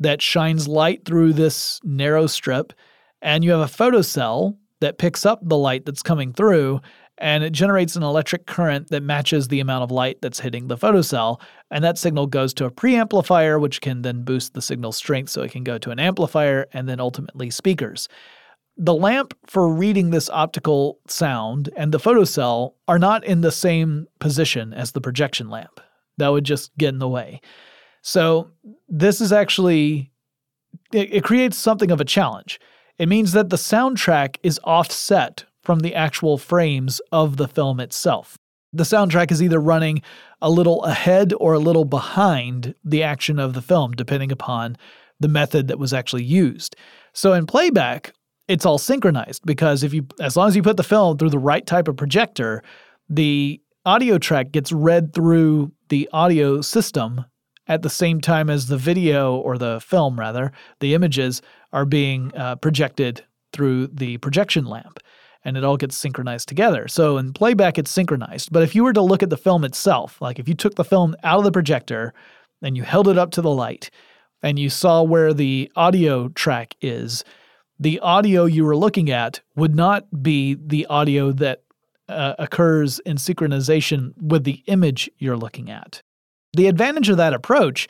that 0.00 0.22
shines 0.22 0.68
light 0.68 1.04
through 1.04 1.32
this 1.32 1.80
narrow 1.84 2.26
strip, 2.26 2.72
and 3.20 3.42
you 3.42 3.50
have 3.50 3.60
a 3.60 3.64
photocell 3.72 4.56
that 4.80 4.98
picks 4.98 5.26
up 5.26 5.40
the 5.42 5.56
light 5.56 5.84
that's 5.84 6.02
coming 6.02 6.32
through 6.32 6.80
and 7.18 7.42
it 7.42 7.50
generates 7.50 7.96
an 7.96 8.02
electric 8.02 8.46
current 8.46 8.88
that 8.88 9.02
matches 9.02 9.48
the 9.48 9.60
amount 9.60 9.82
of 9.82 9.90
light 9.90 10.20
that's 10.22 10.40
hitting 10.40 10.68
the 10.68 10.76
photocell. 10.76 11.40
And 11.70 11.82
that 11.84 11.98
signal 11.98 12.26
goes 12.26 12.54
to 12.54 12.64
a 12.64 12.70
preamplifier, 12.70 13.60
which 13.60 13.80
can 13.80 14.02
then 14.02 14.22
boost 14.22 14.54
the 14.54 14.62
signal 14.62 14.92
strength 14.92 15.30
so 15.30 15.42
it 15.42 15.50
can 15.50 15.64
go 15.64 15.78
to 15.78 15.90
an 15.90 15.98
amplifier 15.98 16.66
and 16.72 16.88
then 16.88 17.00
ultimately 17.00 17.50
speakers. 17.50 18.08
The 18.76 18.94
lamp 18.94 19.34
for 19.46 19.68
reading 19.68 20.10
this 20.10 20.30
optical 20.30 21.00
sound 21.08 21.68
and 21.76 21.92
the 21.92 21.98
photocell 21.98 22.74
are 22.86 22.98
not 22.98 23.24
in 23.24 23.40
the 23.40 23.50
same 23.50 24.06
position 24.20 24.72
as 24.72 24.92
the 24.92 25.00
projection 25.00 25.50
lamp. 25.50 25.80
That 26.18 26.28
would 26.28 26.44
just 26.44 26.76
get 26.78 26.90
in 26.90 27.00
the 27.00 27.08
way. 27.08 27.40
So, 28.02 28.50
this 28.88 29.20
is 29.20 29.32
actually, 29.32 30.12
it, 30.92 31.14
it 31.14 31.24
creates 31.24 31.56
something 31.56 31.90
of 31.90 32.00
a 32.00 32.04
challenge. 32.04 32.60
It 32.98 33.08
means 33.08 33.32
that 33.32 33.50
the 33.50 33.56
soundtrack 33.56 34.36
is 34.42 34.60
offset 34.64 35.44
from 35.62 35.80
the 35.80 35.94
actual 35.94 36.38
frames 36.38 37.00
of 37.12 37.36
the 37.36 37.48
film 37.48 37.80
itself. 37.80 38.38
The 38.72 38.84
soundtrack 38.84 39.30
is 39.30 39.42
either 39.42 39.60
running 39.60 40.02
a 40.42 40.50
little 40.50 40.82
ahead 40.84 41.32
or 41.38 41.54
a 41.54 41.58
little 41.58 41.84
behind 41.84 42.74
the 42.84 43.02
action 43.02 43.38
of 43.38 43.54
the 43.54 43.62
film, 43.62 43.92
depending 43.92 44.32
upon 44.32 44.76
the 45.20 45.28
method 45.28 45.68
that 45.68 45.78
was 45.78 45.92
actually 45.92 46.24
used. 46.24 46.76
So 47.12 47.32
in 47.32 47.46
playback, 47.46 48.12
it's 48.46 48.64
all 48.64 48.78
synchronized 48.78 49.44
because 49.44 49.82
if 49.82 49.92
you 49.92 50.06
as 50.20 50.36
long 50.36 50.48
as 50.48 50.56
you 50.56 50.62
put 50.62 50.76
the 50.76 50.82
film 50.82 51.18
through 51.18 51.30
the 51.30 51.38
right 51.38 51.66
type 51.66 51.88
of 51.88 51.96
projector, 51.96 52.62
the 53.08 53.60
audio 53.84 54.18
track 54.18 54.52
gets 54.52 54.72
read 54.72 55.12
through 55.14 55.72
the 55.88 56.08
audio 56.12 56.60
system 56.60 57.24
at 57.68 57.82
the 57.82 57.90
same 57.90 58.20
time 58.20 58.50
as 58.50 58.66
the 58.66 58.78
video 58.78 59.36
or 59.36 59.58
the 59.58 59.80
film 59.80 60.18
rather, 60.18 60.50
the 60.80 60.94
images 60.94 61.42
are 61.72 61.84
being 61.84 62.34
uh, 62.34 62.56
projected 62.56 63.24
through 63.52 63.86
the 63.88 64.16
projection 64.18 64.64
lamp 64.64 64.98
and 65.44 65.56
it 65.56 65.64
all 65.64 65.76
gets 65.76 65.96
synchronized 65.96 66.48
together. 66.48 66.88
So 66.88 67.16
in 67.16 67.32
playback, 67.32 67.78
it's 67.78 67.90
synchronized. 67.90 68.52
But 68.52 68.62
if 68.62 68.74
you 68.74 68.82
were 68.84 68.92
to 68.92 69.00
look 69.02 69.22
at 69.22 69.30
the 69.30 69.36
film 69.36 69.64
itself, 69.64 70.20
like 70.20 70.38
if 70.38 70.48
you 70.48 70.54
took 70.54 70.74
the 70.74 70.84
film 70.84 71.14
out 71.22 71.38
of 71.38 71.44
the 71.44 71.52
projector 71.52 72.12
and 72.60 72.76
you 72.76 72.82
held 72.82 73.08
it 73.08 73.18
up 73.18 73.30
to 73.32 73.42
the 73.42 73.50
light 73.50 73.90
and 74.42 74.58
you 74.58 74.68
saw 74.68 75.02
where 75.02 75.32
the 75.32 75.70
audio 75.76 76.28
track 76.28 76.74
is, 76.80 77.24
the 77.78 78.00
audio 78.00 78.44
you 78.44 78.64
were 78.64 78.76
looking 78.76 79.10
at 79.10 79.40
would 79.54 79.74
not 79.74 80.22
be 80.22 80.56
the 80.60 80.86
audio 80.86 81.30
that 81.32 81.62
uh, 82.08 82.34
occurs 82.38 82.98
in 83.00 83.16
synchronization 83.16 84.12
with 84.20 84.44
the 84.44 84.62
image 84.66 85.08
you're 85.18 85.36
looking 85.36 85.70
at. 85.70 86.02
The 86.54 86.66
advantage 86.68 87.08
of 87.08 87.16
that 87.16 87.34
approach 87.34 87.88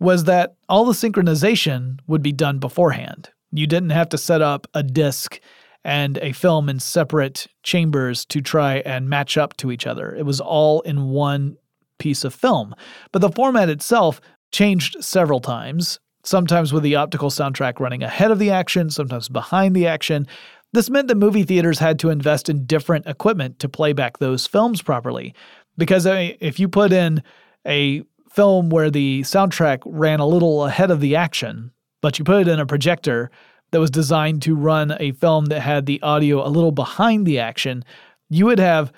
was 0.00 0.24
that 0.24 0.54
all 0.68 0.84
the 0.84 0.92
synchronization 0.92 1.98
would 2.06 2.22
be 2.22 2.32
done 2.32 2.58
beforehand. 2.58 3.30
You 3.50 3.66
didn't 3.66 3.90
have 3.90 4.08
to 4.10 4.18
set 4.18 4.42
up 4.42 4.66
a 4.74 4.82
disc 4.82 5.40
and 5.84 6.18
a 6.18 6.32
film 6.32 6.68
in 6.68 6.80
separate 6.80 7.46
chambers 7.62 8.24
to 8.26 8.40
try 8.40 8.76
and 8.78 9.08
match 9.08 9.36
up 9.36 9.56
to 9.56 9.72
each 9.72 9.86
other. 9.86 10.14
It 10.14 10.26
was 10.26 10.40
all 10.40 10.80
in 10.82 11.10
one 11.10 11.56
piece 11.98 12.24
of 12.24 12.34
film. 12.34 12.74
But 13.10 13.20
the 13.20 13.30
format 13.30 13.68
itself 13.68 14.20
changed 14.52 15.02
several 15.02 15.40
times, 15.40 15.98
sometimes 16.24 16.72
with 16.72 16.82
the 16.82 16.96
optical 16.96 17.30
soundtrack 17.30 17.80
running 17.80 18.02
ahead 18.02 18.30
of 18.30 18.38
the 18.38 18.50
action, 18.50 18.90
sometimes 18.90 19.28
behind 19.28 19.74
the 19.74 19.86
action. 19.86 20.26
This 20.72 20.90
meant 20.90 21.08
that 21.08 21.16
movie 21.16 21.44
theaters 21.44 21.78
had 21.78 21.98
to 22.00 22.10
invest 22.10 22.48
in 22.48 22.66
different 22.66 23.06
equipment 23.06 23.58
to 23.60 23.68
play 23.68 23.92
back 23.92 24.18
those 24.18 24.46
films 24.46 24.82
properly. 24.82 25.34
Because 25.78 26.06
if 26.06 26.60
you 26.60 26.68
put 26.68 26.92
in 26.92 27.22
a 27.68 28.02
film 28.30 28.70
where 28.70 28.90
the 28.90 29.20
soundtrack 29.22 29.80
ran 29.84 30.20
a 30.20 30.26
little 30.26 30.64
ahead 30.64 30.90
of 30.90 31.00
the 31.00 31.16
action, 31.16 31.70
but 32.00 32.18
you 32.18 32.24
put 32.24 32.40
it 32.40 32.48
in 32.48 32.60
a 32.60 32.66
projector 32.66 33.30
that 33.70 33.80
was 33.80 33.90
designed 33.90 34.42
to 34.42 34.54
run 34.54 34.96
a 34.98 35.12
film 35.12 35.46
that 35.46 35.60
had 35.60 35.86
the 35.86 36.00
audio 36.02 36.46
a 36.46 36.48
little 36.48 36.72
behind 36.72 37.26
the 37.26 37.38
action, 37.38 37.84
you 38.30 38.46
would 38.46 38.58
have 38.58 38.92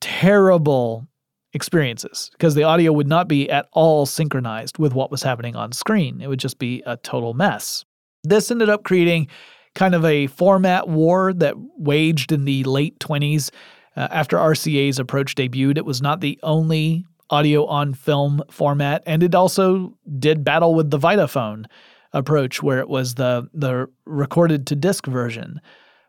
terrible 0.00 1.06
experiences 1.54 2.30
because 2.32 2.54
the 2.54 2.64
audio 2.64 2.92
would 2.92 3.06
not 3.06 3.28
be 3.28 3.48
at 3.48 3.68
all 3.72 4.06
synchronized 4.06 4.76
with 4.78 4.92
what 4.92 5.10
was 5.10 5.22
happening 5.22 5.56
on 5.56 5.72
screen. 5.72 6.20
It 6.20 6.28
would 6.28 6.40
just 6.40 6.58
be 6.58 6.82
a 6.84 6.96
total 6.98 7.32
mess. 7.32 7.84
This 8.24 8.50
ended 8.50 8.68
up 8.68 8.84
creating 8.84 9.28
kind 9.74 9.94
of 9.94 10.04
a 10.04 10.26
format 10.26 10.88
war 10.88 11.32
that 11.32 11.54
waged 11.78 12.32
in 12.32 12.44
the 12.44 12.64
late 12.64 12.98
20s 12.98 13.50
uh, 13.96 14.08
after 14.10 14.36
RCA's 14.36 14.98
approach 14.98 15.34
debuted. 15.34 15.78
It 15.78 15.84
was 15.84 16.02
not 16.02 16.20
the 16.20 16.38
only 16.42 17.04
audio 17.30 17.66
on 17.66 17.94
film 17.94 18.42
format, 18.50 19.02
and 19.06 19.22
it 19.22 19.34
also 19.34 19.96
did 20.18 20.44
battle 20.44 20.74
with 20.74 20.90
the 20.90 20.98
Vitaphone 20.98 21.66
approach, 22.12 22.62
where 22.62 22.78
it 22.78 22.88
was 22.88 23.14
the, 23.14 23.48
the 23.52 23.88
recorded 24.06 24.66
to 24.68 24.76
disc 24.76 25.06
version. 25.06 25.60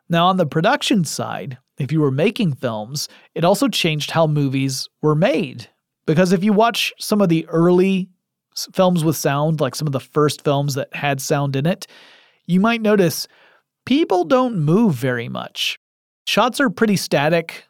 Now, 0.07 0.27
on 0.27 0.37
the 0.37 0.45
production 0.45 1.03
side, 1.03 1.57
if 1.77 1.91
you 1.91 1.99
were 1.99 2.11
making 2.11 2.53
films, 2.53 3.09
it 3.33 3.43
also 3.43 3.67
changed 3.67 4.11
how 4.11 4.27
movies 4.27 4.87
were 5.01 5.15
made. 5.15 5.67
Because 6.05 6.31
if 6.31 6.43
you 6.43 6.53
watch 6.53 6.93
some 6.99 7.21
of 7.21 7.29
the 7.29 7.45
early 7.47 8.09
films 8.73 9.03
with 9.03 9.17
sound, 9.17 9.59
like 9.59 9.75
some 9.75 9.87
of 9.87 9.93
the 9.93 9.99
first 9.99 10.43
films 10.43 10.75
that 10.75 10.93
had 10.95 11.19
sound 11.19 11.55
in 11.55 11.65
it, 11.65 11.87
you 12.45 12.59
might 12.59 12.81
notice 12.81 13.27
people 13.85 14.23
don't 14.23 14.59
move 14.59 14.93
very 14.93 15.27
much. 15.27 15.79
Shots 16.27 16.59
are 16.59 16.69
pretty 16.69 16.95
static, 16.95 17.65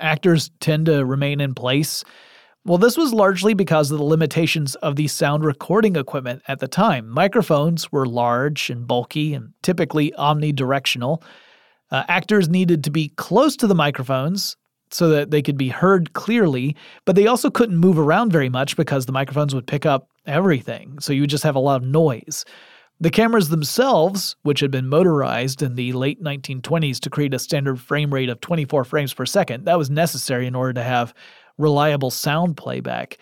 actors 0.00 0.50
tend 0.60 0.86
to 0.86 1.04
remain 1.04 1.40
in 1.40 1.54
place. 1.54 2.04
Well, 2.64 2.78
this 2.78 2.96
was 2.98 3.14
largely 3.14 3.54
because 3.54 3.90
of 3.90 3.98
the 3.98 4.04
limitations 4.04 4.74
of 4.76 4.96
the 4.96 5.08
sound 5.08 5.44
recording 5.44 5.96
equipment 5.96 6.42
at 6.48 6.58
the 6.58 6.68
time. 6.68 7.08
Microphones 7.08 7.90
were 7.90 8.04
large 8.04 8.68
and 8.68 8.86
bulky 8.86 9.32
and 9.32 9.54
typically 9.62 10.12
omnidirectional. 10.18 11.22
Uh, 11.90 12.04
actors 12.08 12.48
needed 12.48 12.84
to 12.84 12.90
be 12.90 13.08
close 13.16 13.56
to 13.56 13.66
the 13.66 13.74
microphones 13.74 14.56
so 14.90 15.08
that 15.08 15.30
they 15.30 15.42
could 15.42 15.56
be 15.56 15.68
heard 15.68 16.12
clearly, 16.12 16.76
but 17.04 17.16
they 17.16 17.26
also 17.26 17.50
couldn't 17.50 17.76
move 17.76 17.98
around 17.98 18.32
very 18.32 18.48
much 18.48 18.76
because 18.76 19.06
the 19.06 19.12
microphones 19.12 19.54
would 19.54 19.66
pick 19.66 19.86
up 19.86 20.08
everything. 20.26 20.98
So 20.98 21.12
you 21.12 21.22
would 21.22 21.30
just 21.30 21.44
have 21.44 21.56
a 21.56 21.60
lot 21.60 21.82
of 21.82 21.88
noise. 21.88 22.44
The 23.00 23.10
cameras 23.10 23.48
themselves, 23.48 24.34
which 24.42 24.60
had 24.60 24.70
been 24.70 24.88
motorized 24.88 25.62
in 25.62 25.76
the 25.76 25.92
late 25.92 26.22
1920s 26.22 26.98
to 27.00 27.10
create 27.10 27.32
a 27.32 27.38
standard 27.38 27.80
frame 27.80 28.12
rate 28.12 28.28
of 28.28 28.40
24 28.40 28.84
frames 28.84 29.14
per 29.14 29.24
second, 29.24 29.64
that 29.66 29.78
was 29.78 29.88
necessary 29.88 30.46
in 30.46 30.54
order 30.54 30.72
to 30.72 30.82
have 30.82 31.14
reliable 31.58 32.10
sound 32.10 32.56
playback. 32.56 33.18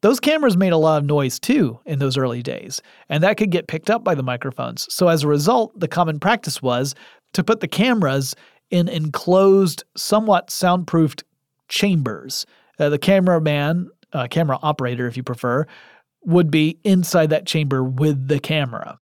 Those 0.00 0.20
cameras 0.20 0.56
made 0.56 0.72
a 0.72 0.78
lot 0.78 0.98
of 0.98 1.04
noise 1.04 1.38
too 1.38 1.80
in 1.84 1.98
those 1.98 2.16
early 2.16 2.42
days, 2.42 2.80
and 3.08 3.22
that 3.22 3.36
could 3.36 3.50
get 3.50 3.66
picked 3.66 3.90
up 3.90 4.04
by 4.04 4.14
the 4.14 4.22
microphones. 4.22 4.86
So, 4.92 5.08
as 5.08 5.24
a 5.24 5.28
result, 5.28 5.78
the 5.78 5.88
common 5.88 6.20
practice 6.20 6.62
was 6.62 6.94
to 7.32 7.42
put 7.42 7.60
the 7.60 7.68
cameras 7.68 8.34
in 8.70 8.88
enclosed, 8.88 9.84
somewhat 9.96 10.50
soundproofed 10.50 11.24
chambers. 11.68 12.46
Uh, 12.78 12.88
the 12.88 12.98
cameraman, 12.98 13.90
uh, 14.12 14.28
camera 14.28 14.58
operator, 14.62 15.06
if 15.06 15.16
you 15.16 15.22
prefer, 15.22 15.66
would 16.22 16.50
be 16.50 16.78
inside 16.84 17.30
that 17.30 17.46
chamber 17.46 17.82
with 17.82 18.28
the 18.28 18.38
camera. 18.38 18.98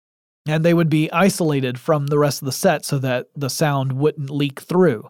And 0.47 0.63
they 0.63 0.73
would 0.73 0.89
be 0.89 1.11
isolated 1.11 1.79
from 1.79 2.07
the 2.07 2.19
rest 2.19 2.41
of 2.41 2.45
the 2.45 2.51
set 2.51 2.85
so 2.85 2.99
that 2.99 3.27
the 3.35 3.49
sound 3.49 3.93
wouldn't 3.93 4.29
leak 4.29 4.61
through. 4.61 5.09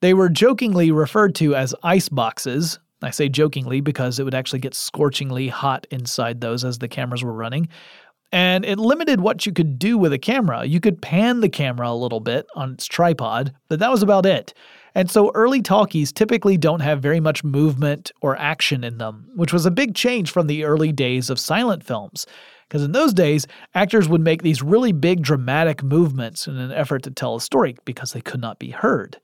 They 0.00 0.14
were 0.14 0.28
jokingly 0.28 0.90
referred 0.90 1.34
to 1.36 1.54
as 1.54 1.74
ice 1.82 2.08
boxes. 2.08 2.78
I 3.02 3.10
say 3.10 3.28
jokingly 3.28 3.80
because 3.80 4.18
it 4.18 4.24
would 4.24 4.34
actually 4.34 4.58
get 4.58 4.74
scorchingly 4.74 5.48
hot 5.48 5.86
inside 5.90 6.40
those 6.40 6.64
as 6.64 6.78
the 6.78 6.88
cameras 6.88 7.22
were 7.22 7.32
running 7.32 7.68
and 8.32 8.64
it 8.64 8.78
limited 8.78 9.20
what 9.20 9.46
you 9.46 9.52
could 9.52 9.78
do 9.78 9.96
with 9.96 10.12
a 10.12 10.18
camera. 10.18 10.64
You 10.64 10.80
could 10.80 11.00
pan 11.00 11.40
the 11.40 11.48
camera 11.48 11.90
a 11.90 11.94
little 11.94 12.20
bit 12.20 12.46
on 12.54 12.72
its 12.72 12.86
tripod, 12.86 13.54
but 13.68 13.78
that 13.78 13.90
was 13.90 14.02
about 14.02 14.26
it. 14.26 14.52
And 14.94 15.10
so 15.10 15.30
early 15.34 15.60
talkies 15.60 16.12
typically 16.12 16.56
don't 16.56 16.80
have 16.80 17.02
very 17.02 17.20
much 17.20 17.44
movement 17.44 18.10
or 18.22 18.36
action 18.36 18.82
in 18.82 18.98
them, 18.98 19.30
which 19.36 19.52
was 19.52 19.66
a 19.66 19.70
big 19.70 19.94
change 19.94 20.30
from 20.30 20.46
the 20.46 20.64
early 20.64 20.90
days 20.90 21.28
of 21.30 21.38
silent 21.38 21.84
films. 21.84 22.26
Because 22.68 22.82
in 22.82 22.92
those 22.92 23.14
days, 23.14 23.46
actors 23.74 24.08
would 24.08 24.22
make 24.22 24.42
these 24.42 24.62
really 24.62 24.92
big 24.92 25.22
dramatic 25.22 25.82
movements 25.82 26.48
in 26.48 26.56
an 26.56 26.72
effort 26.72 27.02
to 27.04 27.10
tell 27.10 27.36
a 27.36 27.40
story 27.40 27.76
because 27.84 28.12
they 28.12 28.20
could 28.20 28.40
not 28.40 28.58
be 28.58 28.70
heard. 28.70 29.20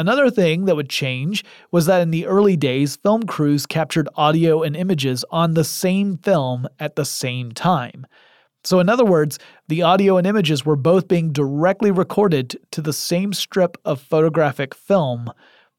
Another 0.00 0.30
thing 0.30 0.64
that 0.64 0.76
would 0.76 0.88
change 0.88 1.44
was 1.70 1.84
that 1.84 2.00
in 2.00 2.10
the 2.10 2.24
early 2.24 2.56
days, 2.56 2.96
film 2.96 3.24
crews 3.24 3.66
captured 3.66 4.08
audio 4.14 4.62
and 4.62 4.74
images 4.74 5.26
on 5.30 5.52
the 5.52 5.62
same 5.62 6.16
film 6.16 6.66
at 6.78 6.96
the 6.96 7.04
same 7.04 7.52
time. 7.52 8.06
So, 8.64 8.80
in 8.80 8.88
other 8.88 9.04
words, 9.04 9.38
the 9.68 9.82
audio 9.82 10.16
and 10.16 10.26
images 10.26 10.64
were 10.64 10.74
both 10.74 11.06
being 11.06 11.32
directly 11.32 11.90
recorded 11.90 12.58
to 12.70 12.80
the 12.80 12.94
same 12.94 13.34
strip 13.34 13.76
of 13.84 14.00
photographic 14.00 14.74
film. 14.74 15.30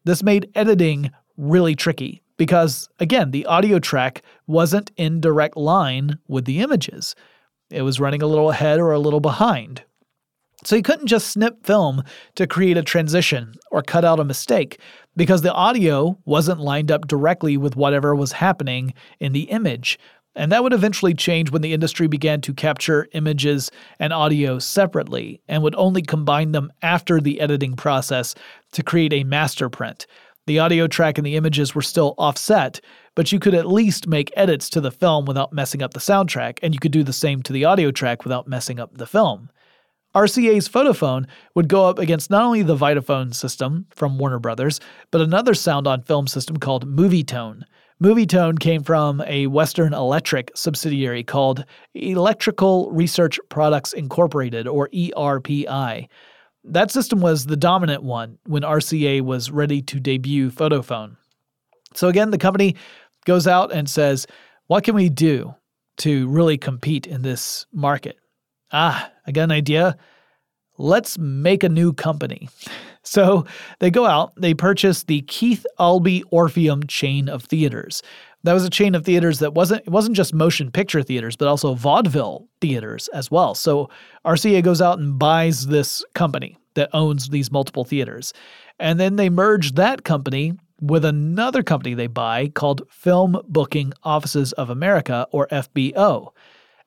This 0.03 0.21
made 0.21 0.51
editing 0.53 1.09
really 1.35 1.73
tricky 1.73 2.21
because, 2.37 2.89
again, 2.99 3.31
the 3.31 3.47
audio 3.47 3.79
track 3.79 4.21
wasn't 4.45 4.91
in 4.97 5.19
direct 5.19 5.57
line 5.57 6.19
with 6.27 6.45
the 6.45 6.59
images. 6.59 7.15
It 7.71 7.81
was 7.81 7.99
running 7.99 8.21
a 8.21 8.27
little 8.27 8.51
ahead 8.51 8.79
or 8.79 8.91
a 8.91 8.99
little 8.99 9.19
behind. 9.19 9.83
So 10.63 10.75
you 10.75 10.83
couldn't 10.83 11.07
just 11.07 11.29
snip 11.29 11.65
film 11.65 12.03
to 12.35 12.45
create 12.45 12.77
a 12.77 12.83
transition 12.83 13.55
or 13.71 13.81
cut 13.81 14.05
out 14.05 14.19
a 14.19 14.23
mistake 14.23 14.79
because 15.15 15.41
the 15.41 15.53
audio 15.53 16.17
wasn't 16.25 16.59
lined 16.59 16.91
up 16.91 17.07
directly 17.07 17.57
with 17.57 17.75
whatever 17.75 18.15
was 18.15 18.31
happening 18.31 18.93
in 19.19 19.33
the 19.33 19.43
image. 19.43 19.97
And 20.35 20.51
that 20.51 20.63
would 20.63 20.71
eventually 20.71 21.13
change 21.13 21.51
when 21.51 21.61
the 21.61 21.73
industry 21.73 22.07
began 22.07 22.39
to 22.41 22.53
capture 22.53 23.07
images 23.13 23.69
and 23.99 24.13
audio 24.13 24.59
separately 24.59 25.41
and 25.47 25.61
would 25.61 25.75
only 25.75 26.01
combine 26.01 26.51
them 26.53 26.71
after 26.81 27.19
the 27.19 27.41
editing 27.41 27.75
process 27.75 28.33
to 28.71 28.83
create 28.83 29.11
a 29.11 29.25
master 29.25 29.67
print. 29.67 30.07
The 30.47 30.59
audio 30.59 30.87
track 30.87 31.17
and 31.17 31.27
the 31.27 31.35
images 31.35 31.75
were 31.75 31.81
still 31.81 32.15
offset, 32.17 32.79
but 33.15 33.31
you 33.31 33.39
could 33.39 33.53
at 33.53 33.67
least 33.67 34.07
make 34.07 34.31
edits 34.35 34.69
to 34.69 34.81
the 34.81 34.91
film 34.91 35.25
without 35.25 35.53
messing 35.53 35.83
up 35.83 35.93
the 35.93 35.99
soundtrack, 35.99 36.59
and 36.63 36.73
you 36.73 36.79
could 36.79 36.91
do 36.91 37.03
the 37.03 37.13
same 37.13 37.43
to 37.43 37.53
the 37.53 37.65
audio 37.65 37.91
track 37.91 38.23
without 38.23 38.47
messing 38.47 38.79
up 38.79 38.97
the 38.97 39.05
film. 39.05 39.49
RCA's 40.13 40.67
Photophone 40.67 41.25
would 41.55 41.69
go 41.69 41.85
up 41.85 41.97
against 41.97 42.29
not 42.29 42.43
only 42.43 42.63
the 42.63 42.75
Vitaphone 42.75 43.33
system 43.33 43.85
from 43.91 44.17
Warner 44.17 44.39
Brothers, 44.39 44.79
but 45.09 45.21
another 45.21 45.53
sound 45.53 45.87
on 45.87 46.01
film 46.01 46.27
system 46.27 46.57
called 46.57 46.85
Movietone. 46.85 47.63
Movietone 48.01 48.59
came 48.59 48.83
from 48.83 49.21
a 49.27 49.45
Western 49.47 49.93
Electric 49.93 50.51
subsidiary 50.55 51.23
called 51.23 51.63
Electrical 51.93 52.91
Research 52.91 53.39
Products 53.49 53.93
Incorporated, 53.93 54.67
or 54.67 54.89
ERPI. 54.89 56.07
That 56.63 56.91
system 56.91 57.21
was 57.21 57.45
the 57.45 57.55
dominant 57.55 58.01
one 58.01 58.39
when 58.47 58.63
RCA 58.63 59.21
was 59.21 59.51
ready 59.51 59.83
to 59.83 59.99
debut 59.99 60.49
Photophone. 60.49 61.17
So, 61.93 62.07
again, 62.07 62.31
the 62.31 62.37
company 62.39 62.75
goes 63.25 63.45
out 63.45 63.71
and 63.71 63.87
says, 63.87 64.25
What 64.65 64.83
can 64.83 64.95
we 64.95 65.09
do 65.09 65.53
to 65.97 66.27
really 66.27 66.57
compete 66.57 67.05
in 67.05 67.21
this 67.21 67.67
market? 67.71 68.17
Ah, 68.71 69.10
I 69.31 69.33
got 69.33 69.43
an 69.43 69.51
idea. 69.51 69.95
Let's 70.77 71.17
make 71.17 71.63
a 71.63 71.69
new 71.69 71.93
company. 71.93 72.49
So 73.03 73.45
they 73.79 73.89
go 73.89 74.05
out, 74.05 74.31
they 74.37 74.53
purchase 74.53 75.05
the 75.05 75.23
Keith 75.23 75.65
Albee 75.79 76.23
Orpheum 76.29 76.85
chain 76.85 77.29
of 77.29 77.43
theaters. 77.43 78.03
That 78.43 78.53
was 78.53 78.63
a 78.63 78.69
chain 78.69 78.93
of 78.93 79.03
theaters 79.03 79.39
that 79.39 79.55
wasn't 79.55 79.81
it 79.87 79.89
wasn't 79.89 80.15
just 80.15 80.35
motion 80.35 80.69
picture 80.69 81.01
theaters, 81.01 81.35
but 81.35 81.47
also 81.47 81.73
vaudeville 81.73 82.47
theaters 82.61 83.07
as 83.07 83.31
well. 83.31 83.55
So 83.55 83.89
RCA 84.23 84.61
goes 84.63 84.83
out 84.83 84.99
and 84.99 85.17
buys 85.17 85.65
this 85.65 86.05
company 86.13 86.59
that 86.75 86.91
owns 86.93 87.29
these 87.29 87.51
multiple 87.51 87.85
theaters. 87.85 88.33
And 88.77 88.99
then 88.99 89.15
they 89.15 89.31
merge 89.31 89.71
that 89.71 90.03
company 90.03 90.53
with 90.79 91.03
another 91.03 91.63
company 91.63 91.95
they 91.95 92.05
buy 92.05 92.49
called 92.49 92.83
Film 92.91 93.41
Booking 93.47 93.93
Offices 94.03 94.53
of 94.53 94.69
America, 94.69 95.27
or 95.31 95.47
FBO. 95.47 96.33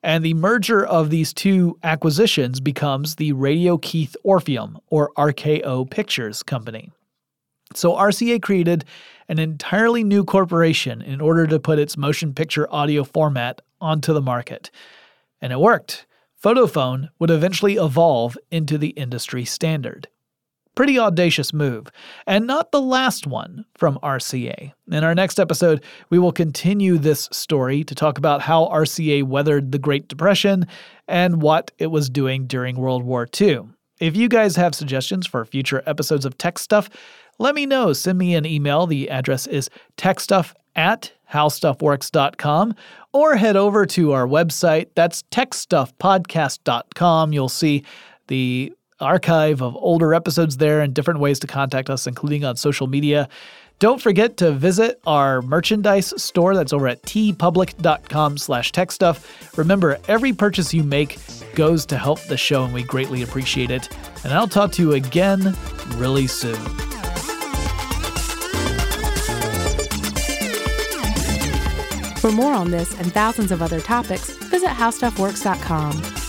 And 0.05 0.23
the 0.23 0.35
merger 0.35 0.85
of 0.85 1.09
these 1.09 1.33
two 1.33 1.79
acquisitions 1.81 2.59
becomes 2.59 3.15
the 3.15 3.33
Radio 3.33 3.79
Keith 3.79 4.15
Orpheum, 4.23 4.77
or 4.89 5.11
RKO 5.17 5.89
Pictures 5.89 6.43
Company. 6.43 6.91
So 7.73 7.93
RCA 7.93 8.39
created 8.39 8.85
an 9.27 9.39
entirely 9.39 10.03
new 10.03 10.23
corporation 10.23 11.01
in 11.01 11.21
order 11.21 11.47
to 11.47 11.59
put 11.59 11.79
its 11.79 11.97
motion 11.97 12.35
picture 12.35 12.71
audio 12.71 13.03
format 13.03 13.63
onto 13.81 14.13
the 14.13 14.21
market. 14.21 14.69
And 15.41 15.51
it 15.51 15.59
worked. 15.59 16.05
Photophone 16.39 17.09
would 17.17 17.31
eventually 17.31 17.73
evolve 17.73 18.37
into 18.51 18.77
the 18.77 18.89
industry 18.89 19.43
standard. 19.43 20.07
Pretty 20.75 20.99
audacious 20.99 21.53
move, 21.53 21.87
and 22.27 22.45
not 22.45 22.71
the 22.71 22.81
last 22.81 23.25
one 23.25 23.65
from 23.77 23.97
RCA. 24.03 24.73
In 24.91 25.03
our 25.03 25.15
next 25.15 25.39
episode, 25.39 25.83
we 26.09 26.19
will 26.19 26.33
continue 26.33 26.97
this 26.97 27.29
story 27.31 27.83
to 27.85 27.95
talk 27.95 28.17
about 28.17 28.41
how 28.41 28.65
RCA 28.65 29.23
weathered 29.23 29.71
the 29.71 29.79
Great 29.79 30.09
Depression 30.09 30.67
and 31.07 31.41
what 31.41 31.71
it 31.77 31.87
was 31.87 32.09
doing 32.09 32.45
during 32.45 32.75
World 32.75 33.03
War 33.03 33.27
II. 33.39 33.61
If 33.99 34.17
you 34.17 34.27
guys 34.27 34.57
have 34.57 34.75
suggestions 34.75 35.25
for 35.25 35.45
future 35.45 35.81
episodes 35.85 36.25
of 36.25 36.37
Tech 36.37 36.59
Stuff, 36.59 36.89
let 37.39 37.55
me 37.55 37.65
know. 37.65 37.93
Send 37.93 38.17
me 38.17 38.35
an 38.35 38.45
email. 38.45 38.87
The 38.87 39.09
address 39.09 39.47
is 39.47 39.69
techstuff 39.97 40.53
at 40.75 41.13
howstuffworks.com 41.31 42.75
or 43.13 43.37
head 43.37 43.55
over 43.55 43.85
to 43.85 44.11
our 44.11 44.27
website. 44.27 44.89
That's 44.95 45.23
techstuffpodcast.com. 45.31 47.33
You'll 47.33 47.49
see 47.49 47.83
the 48.27 48.73
archive 48.99 49.61
of 49.61 49.75
older 49.75 50.13
episodes 50.13 50.57
there 50.57 50.81
and 50.81 50.93
different 50.93 51.19
ways 51.19 51.39
to 51.39 51.47
contact 51.47 51.89
us, 51.89 52.07
including 52.07 52.45
on 52.45 52.55
social 52.55 52.87
media. 52.87 53.27
Don't 53.79 54.01
forget 54.01 54.37
to 54.37 54.53
visit 54.53 55.01
our 55.05 55.41
merchandise 55.41 56.13
store 56.21 56.55
that's 56.55 56.71
over 56.71 56.87
at 56.87 57.01
teepublic.com 57.03 58.37
slash 58.37 58.71
techstuff. 58.71 59.57
Remember, 59.57 59.97
every 60.07 60.31
purchase 60.31 60.73
you 60.73 60.81
make 60.83 61.17
goes 61.55 61.85
to 61.87 61.97
help 61.97 62.21
the 62.21 62.37
show, 62.37 62.63
and 62.63 62.73
we 62.73 62.83
greatly 62.83 63.21
appreciate 63.21 63.71
it. 63.71 63.89
And 64.23 64.31
I'll 64.31 64.47
talk 64.47 64.71
to 64.73 64.81
you 64.81 64.93
again 64.93 65.55
really 65.95 66.27
soon. 66.27 66.55
For 72.19 72.31
more 72.31 72.53
on 72.53 72.71
this 72.71 72.97
and 72.97 73.13
thousands 73.13 73.51
of 73.51 73.61
other 73.61 73.81
topics, 73.81 74.29
visit 74.29 74.69
howstuffworks.com. 74.69 76.24